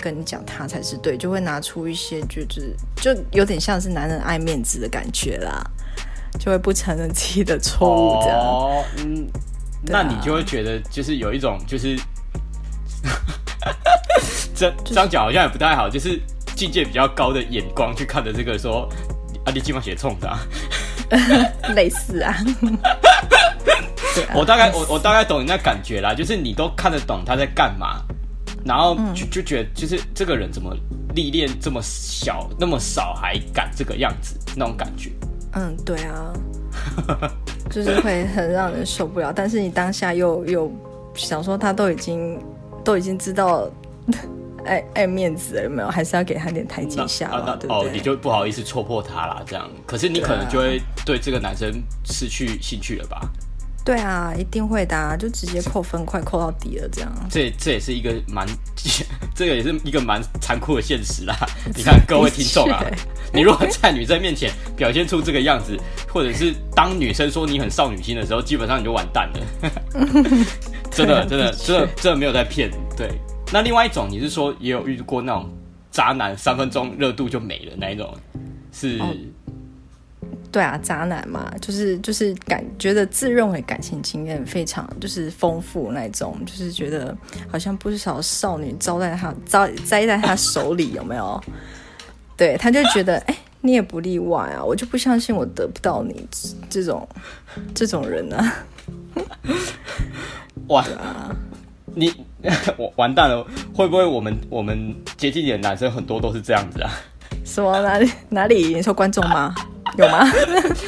[0.00, 5.62] 跟你讲他才是对，就会拿出一些就是就有点像是男人爱面子的感觉啦，
[6.38, 8.38] 就会不承认自己的错误，这样。
[8.38, 11.96] 哦，嗯，啊、那你就会觉得就是有一种就是。
[14.54, 16.20] 这这样讲好像也不太好，就是
[16.54, 18.86] 境界比较高的眼光去看的这个说，
[19.46, 20.38] 啊，你基本上写冲的，
[21.74, 22.36] 类似啊。
[24.14, 28.02] 对啊，我大概我我大概懂你那感觉啦，就是你都看得懂他在干嘛，
[28.64, 30.76] 然后就就觉得就是这个人怎么
[31.14, 35.10] 历练这么小那么少还敢这个样子那种感觉。
[35.54, 36.32] 嗯，对啊，
[37.70, 40.72] 就是会很让人受不了，但是你当下又又
[41.14, 42.38] 想说他都已经。
[42.82, 43.70] 都已经知道
[44.64, 45.88] 爱爱面子了，有没有？
[45.90, 47.54] 还是要给他点台阶下啊？
[47.60, 49.68] 对对哦，你就不好意思戳破他了，这样。
[49.86, 51.70] 可是你可能就会对这个男生
[52.06, 53.20] 失去兴趣了吧？
[53.84, 57.12] 对啊，一定会的啊，就直接扣分，快扣到底了，这样。
[57.30, 58.46] 这这也是一个蛮，
[59.34, 61.34] 这个也是一个蛮残酷的现实啦。
[61.74, 62.84] 你看各位听众啊，
[63.32, 65.78] 你如果在女生面前表现出这个样子，
[66.12, 69.70] 或者是当女生说你很少女心的时候，基本上你就完蛋了。
[70.90, 72.70] 真的，真的，真的，真的没有在骗。
[72.96, 73.10] 对，
[73.52, 75.50] 那另外一种，你是说也有遇过那种
[75.90, 78.14] 渣男，三分钟热度就没了那一种？
[78.72, 79.08] 是、哦，
[80.52, 87.16] 对啊，渣男嘛，就是就是感觉得自认为感情经验非常就是丰富那种，就是觉得
[87.48, 91.40] 好像不少少女招在他招栽在他手里，有没有？
[92.36, 96.26] 对，他就觉得哎、欸，你也不例外啊，我就不相信我得不到你
[96.68, 97.08] 这种
[97.74, 98.54] 这种人啊。
[100.68, 100.84] 哇！
[101.94, 102.12] 你
[102.78, 106.90] 我完蛋了，会不会我们我们接近你的男生很多都是这样子啊？
[107.44, 108.74] 什么哪里哪里？
[108.74, 109.54] 你说观众吗？
[109.96, 110.30] 有吗？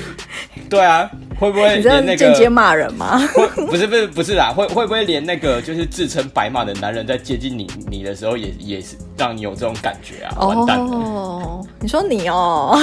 [0.69, 3.19] 对啊，会不会你这样间接骂人吗？
[3.35, 10.47] 会不是不是不是啦，会会不会连那个就是自称白马的男人在接近你你的时候也，也也是让你有这种感觉啊？
[10.47, 10.97] 完蛋了！
[10.97, 12.79] 哦，你说你哦，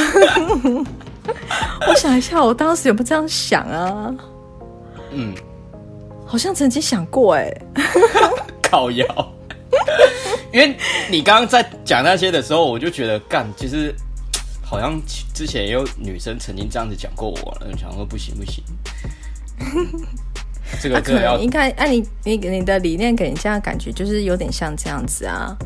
[1.87, 4.13] 我想一下，我当时有没有这样想啊？
[5.11, 5.33] 嗯，
[6.27, 7.51] 好像曾经想过哎，
[8.61, 9.05] 靠腰，
[10.53, 10.75] 因为
[11.09, 13.95] 你刚刚在讲那些的时候，我就觉得干，其实。
[14.69, 15.01] 好像
[15.33, 18.63] 之前也有女生曾经这样子讲过我了，想说不行不行，
[20.79, 25.57] 这个可能应该按你你你的理念给人家感觉就是有点像这样子啊，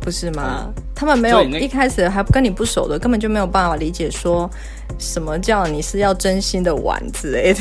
[0.00, 0.72] 不是吗？
[0.76, 4.48] 嗯、他们没有一开始还不跟你不熟的，根本就没有办法理解说
[4.96, 7.60] 什么叫你是要真心的玩之类的。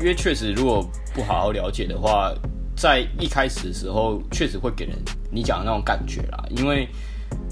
[0.00, 2.32] 因为确实，如果不好好了解的话，
[2.74, 4.96] 在一开始的时候，确实会给人
[5.30, 6.88] 你讲的那种感觉啦，因为。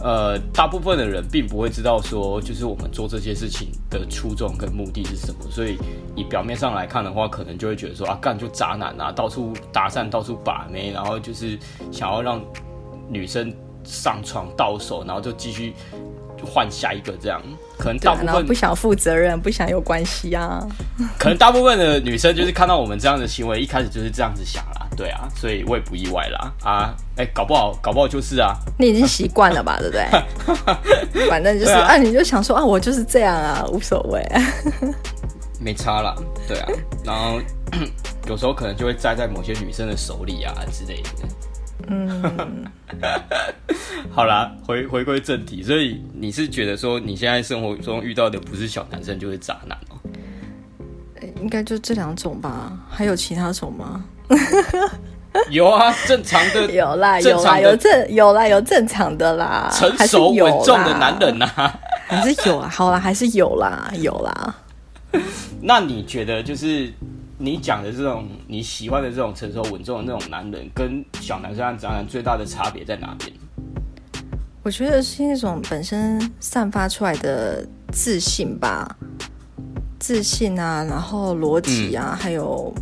[0.01, 5.77] 呃，大部分的人并不会知道说，就是我们做这些事情的初衷跟目的是什么，所以
[6.15, 11.59] 你表面上来看的话，可能就会觉得说啊，干就渣男啊，到处搭讪，到处把妹，然后就是
[11.91, 12.41] 想要让
[13.09, 15.75] 女生上床到手，然后就继续
[16.45, 17.41] 换下一个这样。
[17.79, 20.67] 可能大部分不想负责任，不想有关系啊。
[21.19, 24.87] 可能大部分的女生就是看到我们这样的行为，一开始就是这样子想啦。
[24.97, 31.29] 对啊，所以我也不意外啦啊，哎、欸，搞不好，搞不好就是啊，你已经习惯了吧， 对不对？
[31.29, 34.27] 反正就是啊，啊，你就想说啊，我就是这样啊，无所谓，
[35.63, 36.17] 没差啦，
[36.49, 36.69] 对啊，
[37.05, 37.41] 然后
[38.27, 41.29] 有时候可能就会栽在某些女生的手里啊之类的，
[41.91, 42.65] 嗯，
[44.11, 49.97] 好啦，回回归正题，所以你是觉得说你现在生活中遇到的不是小男生就是渣男哦？
[51.41, 54.05] 应该就这两种吧，还有其他种吗？
[55.51, 64.55] 有啊， 正常的有啦，有啦，有正有啦，有正常的啦，成熟稳重的男人呐、啊，还是有啊，好啦，还是有啦，有啦。
[65.63, 66.91] 那你觉得，就是
[67.39, 73.33] 你讲的这种你喜欢的这种成熟稳重的那种男人，跟小男生和渣男最大的差别在哪边？
[74.63, 78.97] 我觉得是一种本身散发出来的自信吧，
[79.99, 82.75] 自信啊，然后逻辑啊，嗯、还有。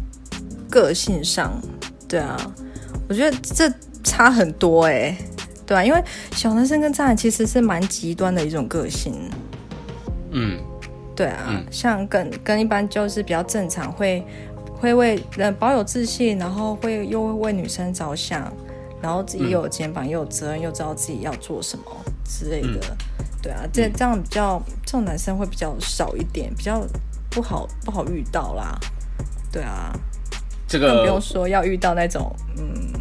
[0.68, 1.58] 个性上，
[2.08, 2.36] 对啊，
[3.08, 5.18] 我觉得这差很多哎、欸，
[5.64, 9.14] 对啊，因为小男生跟渣男其实是蛮极端的一种个性，
[10.32, 10.58] 嗯，
[11.16, 14.24] 对啊，嗯、像跟跟一般就是比较正常，会
[14.78, 18.52] 会为人保有自信，然后会又会为女生着想，
[19.00, 21.84] 然后自己又有肩膀，又有责任，又知道自己要做什么
[22.24, 26.86] 之类的，嗯、对啊，这这样比较这种男生会比较少一点，比较
[27.30, 28.78] 不好不好遇到啦，
[29.50, 29.92] 对啊。
[30.68, 32.92] 这个更不用说要遇到那种嗯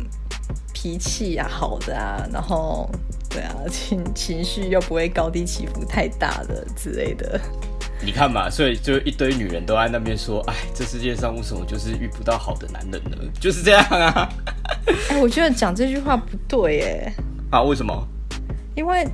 [0.72, 2.88] 脾气啊好的啊，然后
[3.28, 7.42] 对啊情情绪又不会高低起伏太大的之类的。
[8.02, 13.18] 你看嘛，所以就一堆女人都在那边说，哎，这世界上为什么就是遇不到好的男人呢？
[13.40, 14.30] 就是这样啊。
[15.10, 17.14] 哎，我觉得讲这句话不对耶。
[17.50, 17.62] 啊？
[17.64, 18.08] 为什么？
[18.76, 19.08] 因为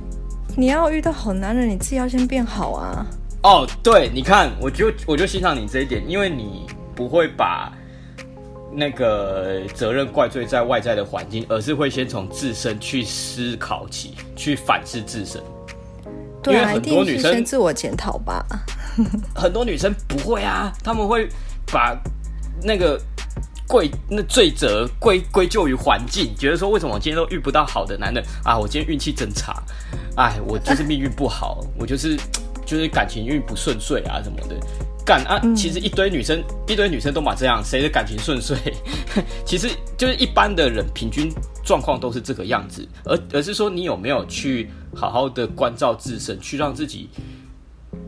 [0.56, 3.06] 你要遇到好男人，你自己要先变好啊。
[3.42, 7.72] 哦，对，你看，我就我就欣赏你这一点，因为你不会把。
[8.74, 15.42] 那个责任怪罪在外在的环境，而是会先从自身去思考起，去反思自身。
[16.42, 18.44] 对啊，因为很多女生先自我检讨吧。
[19.34, 21.28] 很多女生不会啊，他们会
[21.72, 21.96] 把
[22.62, 23.00] 那个
[23.66, 28.58] 贵那罪责归归咎于环境，觉得说，为什么我今天都遇不到好的男人啊？
[28.58, 29.62] 我今天运气真差，
[30.16, 32.16] 哎，我就是命运不好，我就是
[32.66, 34.56] 就是感情运不顺遂啊什么的。
[35.04, 35.40] 干啊！
[35.54, 38.56] 其实一堆女生，嗯、一堆女生都嘛这样，谁的感情顺遂？
[39.44, 41.28] 其实就是一般的人平均
[41.64, 47.08] 状况都是这个样子，而而是说你有没有去好好的关照自身，去让自己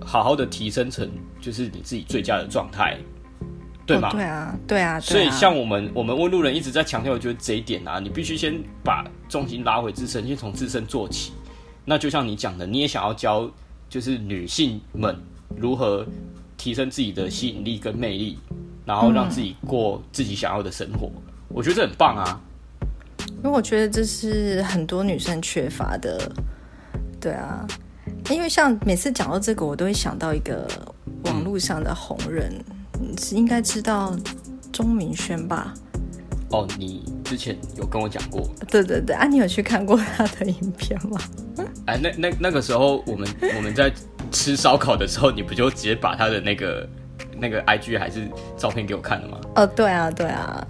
[0.04, 2.96] 好好的提升成就是你自己最佳的状态，
[3.84, 4.08] 对吗？
[4.08, 5.00] 哦、对啊，对啊。
[5.00, 8.54] 所以像我们我们问路人一直在强调，就是这一点啊，你必须先
[8.84, 11.32] 把重心拉回自身，先从自身做起。
[11.84, 13.50] 那就像你讲的，你也想要教
[13.88, 15.16] 就是女性们
[15.56, 16.06] 如何。
[16.64, 18.38] 提升自己的吸引力跟魅力，
[18.86, 22.40] 然后让自己过自己想要的生活，嗯、我觉得这很棒啊！
[23.36, 26.32] 因为我觉得这是很多女生缺乏的，
[27.20, 27.66] 对啊。
[28.30, 30.66] 因为像每次讲到这个，我都会想到一个
[31.24, 32.50] 网络上的红人，
[33.18, 34.16] 是应该知道
[34.72, 35.74] 钟明轩吧？
[36.48, 38.48] 哦，你之前有跟我讲过。
[38.70, 41.20] 对对对，啊，你有去看过他的影片吗？
[41.84, 43.92] 哎，那那那个时候，我们我们在。
[44.34, 46.86] 吃烧烤的时候，你不就直接把他的那个
[47.38, 48.28] 那个 IG 还是
[48.58, 49.38] 照片给我看了吗？
[49.54, 50.66] 哦，对啊，对啊，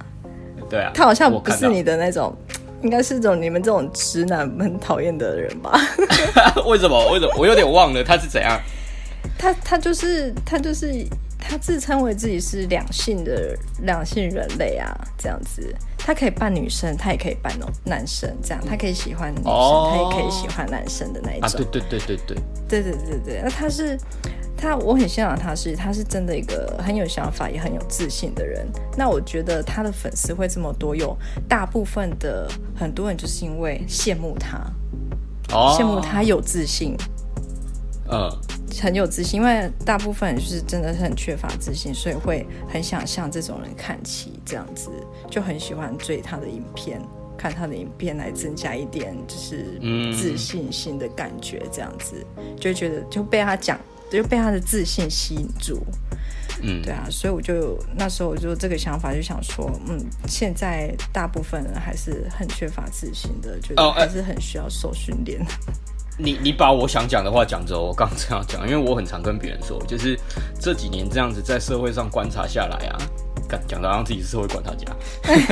[0.70, 2.36] 对啊，他好像不是你的那种，
[2.82, 5.80] 应该是种你们这种直男很讨厌的人吧？
[6.66, 7.10] 为什么？
[7.10, 7.32] 为什么？
[7.38, 8.60] 我有点忘了他是怎样。
[9.38, 11.04] 他他就是他就是
[11.46, 17.52] 他自称为自己是两性的两性人类啊，这样子，他可以扮女生，他也可以扮
[17.84, 21.48] 男生，这样他可以喜欢女生，哦、他也可以喜欢男生的那一种。
[21.48, 22.36] 啊，对对对对对，
[22.68, 23.98] 对对对对，那他是。
[24.56, 28.66] 他我很欣赏他是，是他是真的一个很有想法也很有自信的人。
[28.96, 31.14] 那我觉得他的粉丝会这么多，有
[31.48, 34.58] 大部分的很多人就是因为羡慕他，
[35.52, 36.96] 哦、羡慕他有自信，
[38.08, 38.30] 嗯，
[38.80, 39.40] 很有自信。
[39.40, 44.90] 因为大部分人就是真的是很缺乏自信，所以会很想向这种人看齐，这样子
[45.30, 47.00] 就很喜欢追他的影片，
[47.36, 49.78] 看他的影片来增加一点就是
[50.12, 53.78] 自信心的感觉，这样子、嗯、就觉得就被他讲。
[54.10, 55.82] 就被他的自信吸引住，
[56.62, 59.98] 嗯，对啊，所以我就那时候我就这个想法就想说，嗯，
[60.28, 65.40] 现在大部分人还是很缺乏自信的，觉得还是很需要受训练。
[65.40, 65.74] 哦呃、
[66.16, 70.18] 你你把我想讲的话讲着，我刚这样讲，因为我很常跟别人说，就是
[70.60, 72.98] 这几年这样子在社会上观察下来啊，
[73.66, 74.86] 讲的让自己是社会观察家，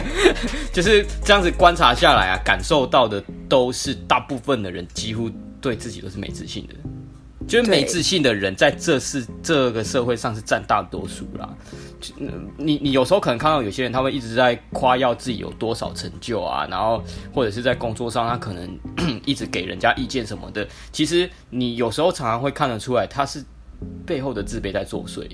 [0.72, 6.74] 就是这样子观察下来啊，感受到的都是大部分的人几乎对自己都是没自信的。
[7.46, 11.48] 就是没自信的人，在这是这个社会上是占大多数啦。
[12.56, 18.78] 你你有时候可能看到有些人，他会一直在夸耀自己有多少成就啊，然后或者是在工作上，他可能
[19.24, 20.66] 一直给人家意见什么的。
[20.90, 23.44] 其实你有时候常常会看得出来，他是
[24.06, 25.26] 背后的自卑在作祟。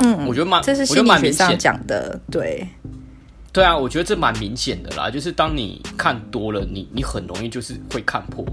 [0.00, 2.66] 嗯，我觉得蛮，这是心理学上讲的，对，
[3.52, 5.08] 对啊，我觉得这蛮明显的啦。
[5.08, 8.44] 就是当你看多了，你你很容易就是会看破，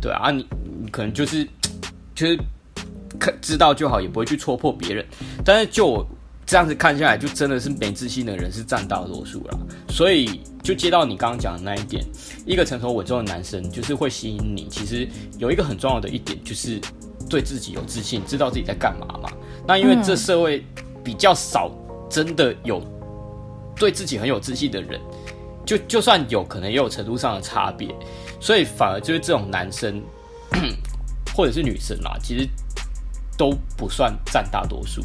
[0.00, 0.46] 对啊，你
[0.82, 1.46] 你可能就是。
[2.22, 2.38] 其实
[3.18, 5.04] 看知道就好，也不会去戳破别人。
[5.44, 6.06] 但是就我
[6.46, 9.58] 这样子看下来，就真的是没自信的人是占大多数了。
[9.88, 12.04] 所以就接到你刚刚讲的那一点，
[12.46, 14.68] 一个成熟稳重的男生就是会吸引你。
[14.70, 16.80] 其实有一个很重要的一点，就是
[17.28, 19.28] 对自己有自信，知道自己在干嘛嘛。
[19.66, 20.64] 那因为这社会
[21.02, 21.72] 比较少
[22.08, 22.80] 真的有
[23.74, 25.00] 对自己很有自信的人，
[25.66, 27.92] 就就算有可能也有程度上的差别，
[28.40, 30.00] 所以反而就是这种男生。
[31.34, 32.48] 或者是女生啦，其实
[33.36, 35.02] 都不算占大多数，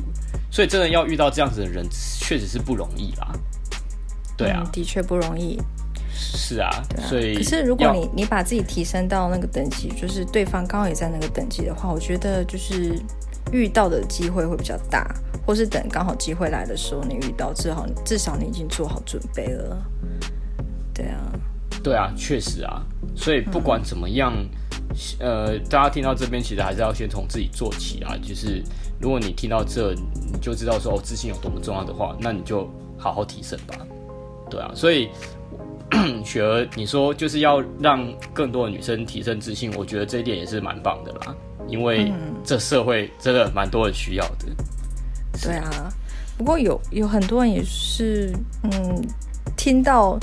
[0.52, 1.88] 所以真的要遇到这样子的人，
[2.20, 3.32] 确实是不容易啦。
[4.38, 5.60] 对啊，嗯、的确不容易。
[6.20, 13.00] 是啊，对啊，所以可是如果你你把自己提升到那个等级，就是对方刚好也在那个等级的话，我觉得就是
[13.52, 15.08] 遇到的机会会比较大，
[15.46, 19.78] 或是等刚好机会来的时候，你遇到，至少至少你已经做好准备了。
[20.92, 21.32] 对啊，
[21.84, 22.82] 对啊，确实啊，
[23.16, 24.34] 所以不管怎么样。
[24.34, 24.50] 嗯
[25.20, 28.16] 呃，大家听到这边，其实还是要先从自己做起啊。
[28.24, 28.64] 就是
[29.00, 32.68] 如果你听到这，你就知道说哦，自信有多么重要的话，那你就
[32.98, 33.76] 好好提升吧。
[34.50, 35.10] 对啊，所以
[36.24, 41.36] 雪儿，你说就是要让更多的女生提升自信，我觉得这一点也是蛮棒的啦。
[41.68, 42.12] 因为
[42.44, 44.48] 这社会真的蛮多人需要的。
[45.44, 45.94] 对啊，
[46.38, 49.06] 不过有有很多人也是，嗯，
[49.56, 50.18] 听到。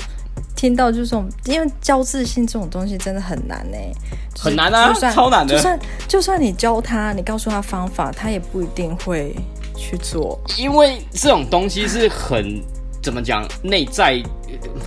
[0.55, 3.93] 听到就是这种，因为教自信这种东西真的很难呢、欸，
[4.39, 5.55] 很难啊，超难的。
[5.55, 9.35] 就算就算你教他，你告诉他方法，他也不一定会
[9.75, 10.39] 去做。
[10.57, 12.61] 因为这种东西是很
[13.01, 14.23] 怎么讲，内在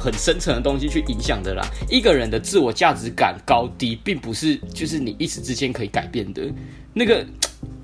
[0.00, 1.62] 很深层的东西去影响的啦。
[1.88, 6.42] 一个人的自我价值感高低，并不是就是你一时之间可以改变的。
[6.94, 7.24] 那个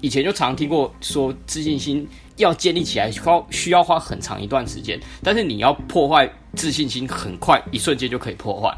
[0.01, 2.09] 以前就常听过说自信心。
[2.37, 8.76] 要建立起来，需要需要花很长一段时间，但是你要破坏自信心，很快一瞬间就可以破坏，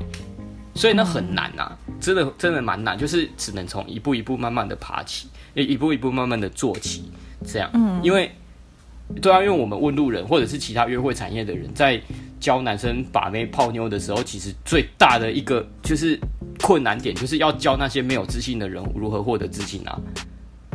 [0.75, 7.11] 所以那很难呐、啊，真的真的蛮难，就是只能从一步一步慢慢的爬起，一步一步慢慢的做起，
[7.47, 8.31] 这样，嗯，因为
[9.23, 12.01] 对啊，因为我们问路人或者是其他约会产业的人，在
[12.39, 16.19] 教男生把妹泡妞的时候，其实最大的一个就是
[16.61, 19.99] 困难点，就是要教那些没有自信的人如何获得自信啊。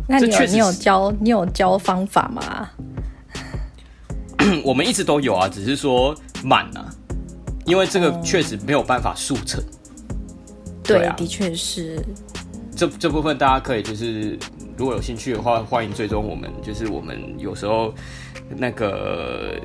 [0.07, 2.69] 那你有你有教你有教方法吗？
[4.65, 6.89] 我们一直都有啊，只是说慢啊，
[7.65, 9.63] 因为这个确实没有办法速成。
[10.83, 12.03] 对，对啊，的确是。
[12.75, 14.37] 这这部分大家可以就是
[14.75, 16.49] 如果有兴趣的话，欢迎追踪我们。
[16.63, 17.93] 就是我们有时候
[18.57, 19.55] 那个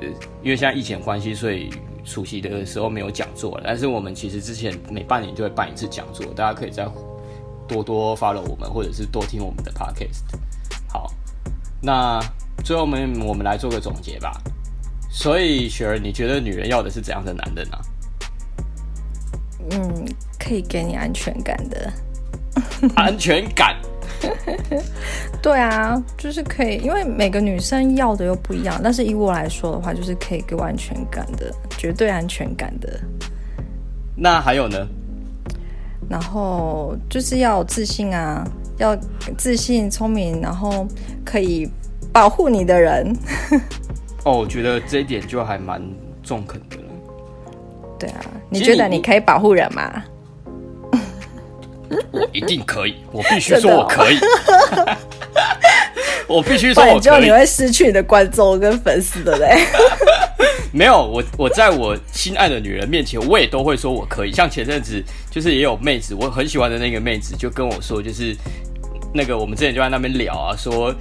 [0.43, 1.71] 因为现在疫情关系，所以
[2.03, 3.63] 暑期的时候没有讲座了。
[3.65, 6.87] 但是我们其实之前每半年就会办一次讲座，大家可以在。
[7.67, 10.23] 多多 follow 我们，或者是多听我们的 podcast。
[10.87, 11.11] 好，
[11.81, 12.19] 那
[12.63, 14.41] 最后我们我们来做个总结吧。
[15.09, 17.77] 所以雪儿，你觉得女人要的是怎样的男人呢？
[19.71, 20.05] 嗯，
[20.39, 21.91] 可以给你安全感的。
[22.95, 23.75] 安全感。
[25.41, 28.79] 对啊，就是可以，因为每个女生要的又不一样。
[28.83, 32.99] 但是以我来说的话，就是可以给我安全感的，绝对安全感的。
[34.15, 34.87] 那还有呢？
[36.09, 38.43] 然后就是要自信啊，
[38.77, 38.95] 要
[39.37, 40.87] 自信、聪明，然后
[41.25, 41.69] 可以
[42.11, 43.15] 保护你的人。
[44.23, 45.81] 哦，我觉得这一点就还蛮
[46.23, 46.83] 中肯的了。
[47.99, 50.03] 对啊，你觉得你可以保护人吗？
[52.11, 54.17] 我一定可以，我必须说我可以。
[56.27, 59.65] 我必须说我可以，就你会失去你的观众跟粉丝的嘞。
[60.71, 64.31] 没有，我我在我心爱的女人面前，我也都会说我可以。
[64.31, 68.35] 像前阵子，就是也有妹子，我很喜欢的那个妹子，就跟我说，就是
[69.13, 70.93] 那个我们之前就在那边聊啊，说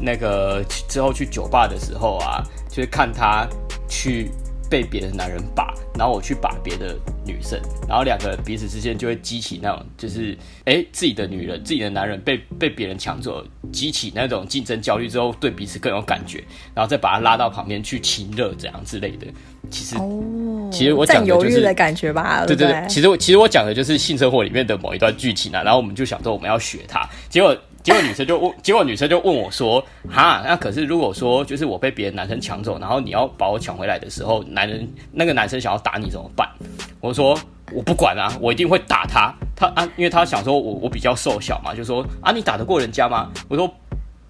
[0.00, 3.46] 那个之后去酒吧的时候啊，就是看她
[3.88, 4.30] 去。
[4.68, 16.42] 被别的男人把，然后我去把别的女生，然后两个人彼此之间就会激起那种，就是哎、欸，自己的女人、自己的男人被被别人抢走，激起那种竞争焦虑之后，对彼此更有感觉，
[16.74, 19.26] 然后再把他拉到旁边去亲热，怎样之类的。
[19.70, 22.86] 其实，哦、其实我讲的就是的感觉吧，对对对。
[22.88, 27.56] 其实我其实我讲的就是性生活里面的某一段剧情啊，然后我们就想说我们要学他，结果。
[27.86, 29.80] 结果女生就问，结果女生就问我说
[30.10, 36.50] ：“哈，那可是如果说就是我被别的男生抢走，然后你要把我抢回来的时候，男人那个男生想要打你怎么办？”
[36.98, 37.38] 我说
[37.72, 39.32] ：“我不管啊，我一定会打他。
[39.54, 43.30] 他啊，因为他想说我我比较瘦小嘛，就说啊，你打得过人家吗？
[43.46, 43.72] 我说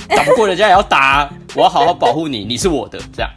[0.09, 3.31] 打不过人家也要打啊，我要好好保护你，你是我的这样。”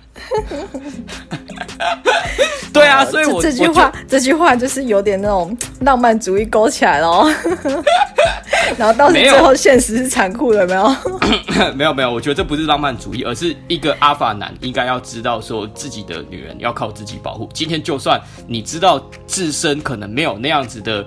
[2.74, 7.34] 对啊，所以我这，句话这句话就是有点那种浪漫主义勾起来了哦。
[8.78, 10.96] 然后到时最后现实是残酷的，没有？
[11.74, 17.50] 没有 没有，我觉得这不是浪漫主义，而是一个阿法男应该要知道，说自己的女人要靠自己保护。
[17.54, 21.04] 今天就算你知道自身可能没有那样子的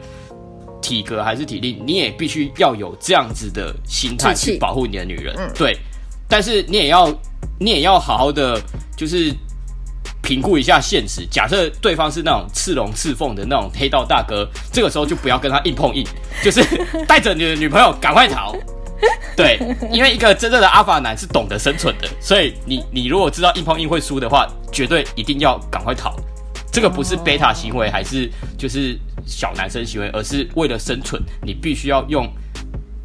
[0.82, 5.34] 体格还是体力，你也必须要有这样子的心态去保护你的女人。
[5.38, 5.78] 嗯、对，
[6.28, 7.08] 但是你也要
[7.58, 8.60] 你也要好好的
[8.94, 9.32] 就是。
[10.24, 16.06] 评估一下现实，假设对方是那种赤龙赤凤的那种黑道大哥，这个时候就不要跟他硬碰硬，
[16.44, 16.62] 就是
[17.08, 18.54] 带着你的女朋友赶快逃。
[19.36, 19.58] 对，
[19.90, 26.16] 因为一个真正的阿法男是懂得生存的，所以你你如果知道硬碰硬会输的话，绝对一定要赶快逃。
[26.72, 32.26] 这个不是贝塔行为，还是就是小男生行为，而是为了生存，你必须要用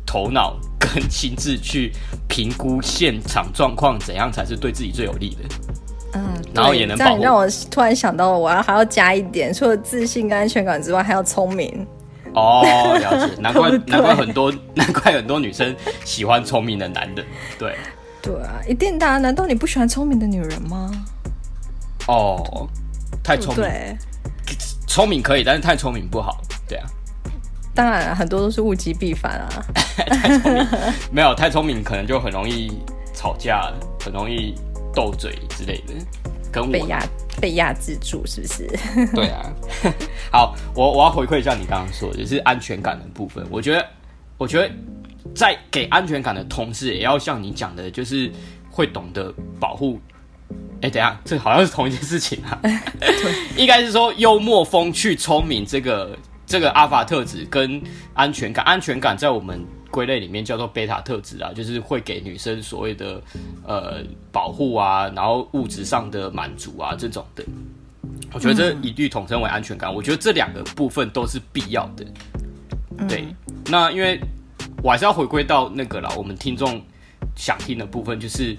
[0.06, 1.92] 头脑跟心智去
[2.30, 5.56] 评估现场状况，怎样才是对自己最有利的。
[6.14, 7.18] 嗯，然后也能保护。
[7.18, 11.86] 这样让我突然想到，我要还要加一点，除了自信跟安全感之外，还要聪明。
[12.34, 12.64] 哦，
[13.02, 17.22] 了解， 难怪难怪很多难怪很多女生喜欢聪明的男的。
[17.60, 17.76] 对，
[18.22, 19.18] 对啊，一定的啊。
[19.18, 20.90] 难道你不喜欢聪明的女人吗？
[22.08, 22.70] 哦，
[23.28, 23.98] 太聪明，对，
[24.88, 26.42] 聪明可以，但是太聪明不好。
[26.68, 26.88] 对啊，
[27.76, 29.50] 当然很多都是物极必反啊。
[29.84, 30.68] 太聪明
[31.12, 32.72] 没有太聪明，可能就很容易
[33.14, 34.56] 吵架，很容易。
[34.96, 35.94] 斗嘴之类的，
[36.52, 37.06] 跟我被压
[37.40, 38.68] 被压制住，是不是？
[39.14, 39.46] 对啊。
[40.34, 43.46] 好，我我要回馈一下你刚刚说的，就是安全感的部分。
[43.52, 43.86] 我觉得，
[44.40, 44.74] 我觉得
[45.36, 48.32] 在给安全感的同时，也要像你讲的，就是
[48.72, 50.00] 会懂得保护。
[50.82, 52.60] 哎、欸，等一下，这好像是同一件事情啊。
[53.58, 57.82] 应该是说幽默、风趣、聪明这个这个阿法特质跟
[58.14, 59.66] 安全感，安全感在我们。
[59.90, 63.22] 归类里面叫做贝塔特质啊，就是会给女生所谓的
[63.66, 64.04] 呃
[64.34, 67.44] 保护啊，然后物质上的满足啊这种的。
[68.34, 69.92] 我觉得这一律统称为安全感。
[69.92, 72.06] 我觉得这两个部分都是必要的。
[73.08, 73.26] 对，
[73.68, 74.20] 那因为
[74.84, 76.80] 我还是要回归到那个啦，我们听众
[77.38, 78.56] 想听的部分就是。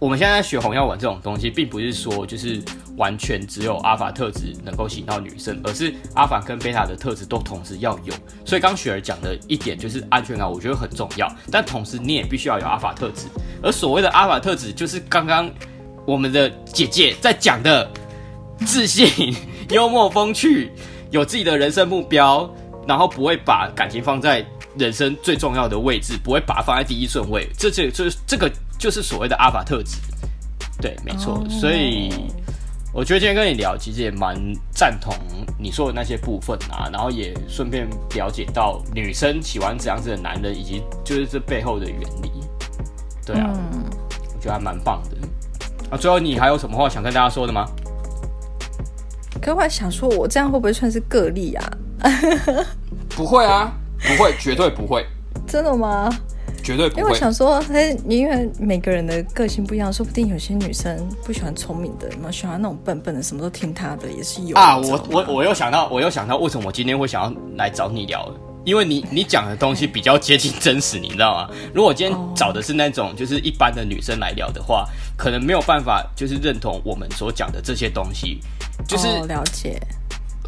[0.00, 2.62] 我们现在学红药丸这种东西，并不是说就是
[2.96, 8.14] 完全只有阿法特质能够吸引到女生，而是阿法跟贝塔的特质都同时要有。
[8.44, 11.28] 所以刚雪儿讲的一点就是安全感，我觉得很重要。
[11.50, 13.26] 但同时你也必须要有阿法特质，
[13.60, 15.50] 而所谓的阿法特质，就是刚刚
[16.06, 17.90] 我们的姐姐在讲的
[18.64, 19.34] 自信、
[19.70, 20.70] 幽默、风趣，
[21.10, 22.48] 有自己的人生目标，
[22.86, 24.46] 然后不会把感情放在
[24.76, 27.48] 人生最重要的位置，不会把它放在第一顺位。
[27.58, 28.48] 这这这这个。
[28.78, 29.96] 就是所谓的阿法特质，
[30.80, 31.34] 对，没错。
[31.34, 31.48] Oh.
[31.50, 32.30] 所以
[32.92, 34.36] 我觉得今天跟你聊，其实也蛮
[34.70, 35.14] 赞同
[35.58, 42.30] 你说的那些部分啊，然后也顺便了解到女生喜欢怎样子的男人，以及就是这背后的原理。
[43.26, 43.84] 对啊，嗯、
[44.34, 45.16] 我觉得还蛮棒的。
[45.90, 47.66] 啊，最后你还有什么话想跟大家说的吗？
[49.42, 51.70] 可我还想说，我这样会不会算是个例啊？
[53.10, 55.06] 不会啊，不会，绝对不会。
[55.46, 56.08] 真的吗？
[56.68, 57.00] 绝对不会。
[57.00, 64.76] 因为我想说，哎，因为每个人的个性不一样，说不定有些女生不喜欢聪明的，嘛喜欢那种笨笨的，什么都听她的，也是有啊。
[64.76, 68.30] 我我我又想到，我又想到，为什么我今天会想要来找你聊？
[68.64, 71.48] 因为你你讲的东西比较接近真实，你知道吗？
[71.72, 78.40] 如果今天找的是那种就是一般的女生来聊的话，可能没有办法就是认同我们所讲的这些东西，
[78.86, 79.80] 就是、哦、了解。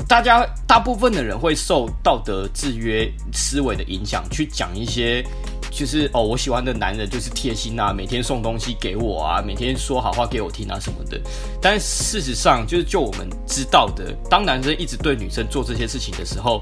[0.09, 5.23] 大家大部分的人会受道德制约思维的影响，去讲一些
[5.71, 11.21] 就是哦，我喜欢的男人就是贴心啊，每天送东西给我啊，每天说好话给我听啊什么的。
[11.63, 16.61] 但事实上，就是就我们知道的，当男生一直对女生做这些事情的时候，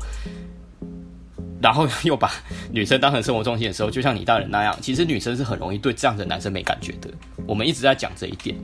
[1.60, 2.30] 然后又把
[2.70, 7.10] 女生当成生活重心的时候，就像你大人那样，其实女生是很容易对这样的男生没感觉的。
[7.46, 8.56] 我们一直在讲这一点。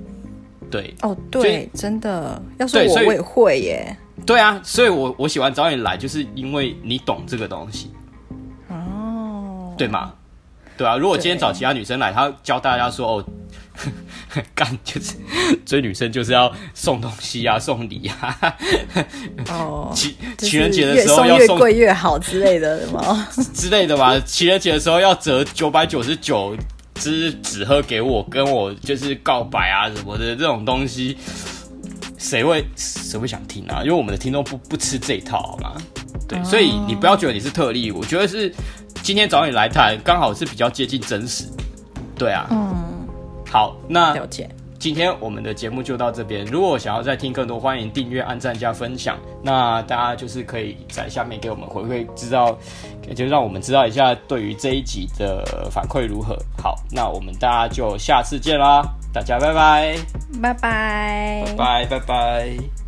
[0.70, 3.96] 对哦，对，真的，要说我我也会耶。
[4.26, 7.92] 对啊，所以我我喜欢找你来，就是因为你懂这个东西。
[8.68, 10.12] 哦，对吗？
[10.76, 13.24] 对啊，如果今天找其他女生来，她教大家说哦，
[14.54, 15.14] 干就是
[15.64, 18.56] 追女生就是要送东西啊，送礼啊。
[19.50, 23.26] 哦， 情情人节的时候要送越贵越好之类的吗？
[23.54, 26.56] 之类的吧，情人节的时候要折九百九十九。
[26.96, 31.18] 支纸盒给我，跟我就是告白啊什么的这种东西，
[32.16, 33.80] 谁会谁会想听啊？
[33.82, 35.72] 因为我们的听众不不吃这一套，好吗？
[36.28, 38.54] 对，所以你不要觉得你是特例，我觉得是
[39.02, 41.44] 今天找你来谈，刚好是比较接近真实。
[42.16, 43.06] 对啊，嗯，
[43.50, 44.48] 好，那了解。
[44.78, 46.44] 今天我们的节目就到这边。
[46.44, 49.18] 如果想要再听更多，欢迎订阅、按赞加分享。
[49.42, 52.58] 那大家就是可以在下面给我们回馈，知道
[53.16, 56.36] 就让我们知道一下对于这一集的反馈如何。
[56.62, 59.96] 好，那我们大家就下次见啦，大家拜拜，
[60.42, 62.83] 拜拜，拜拜，拜拜。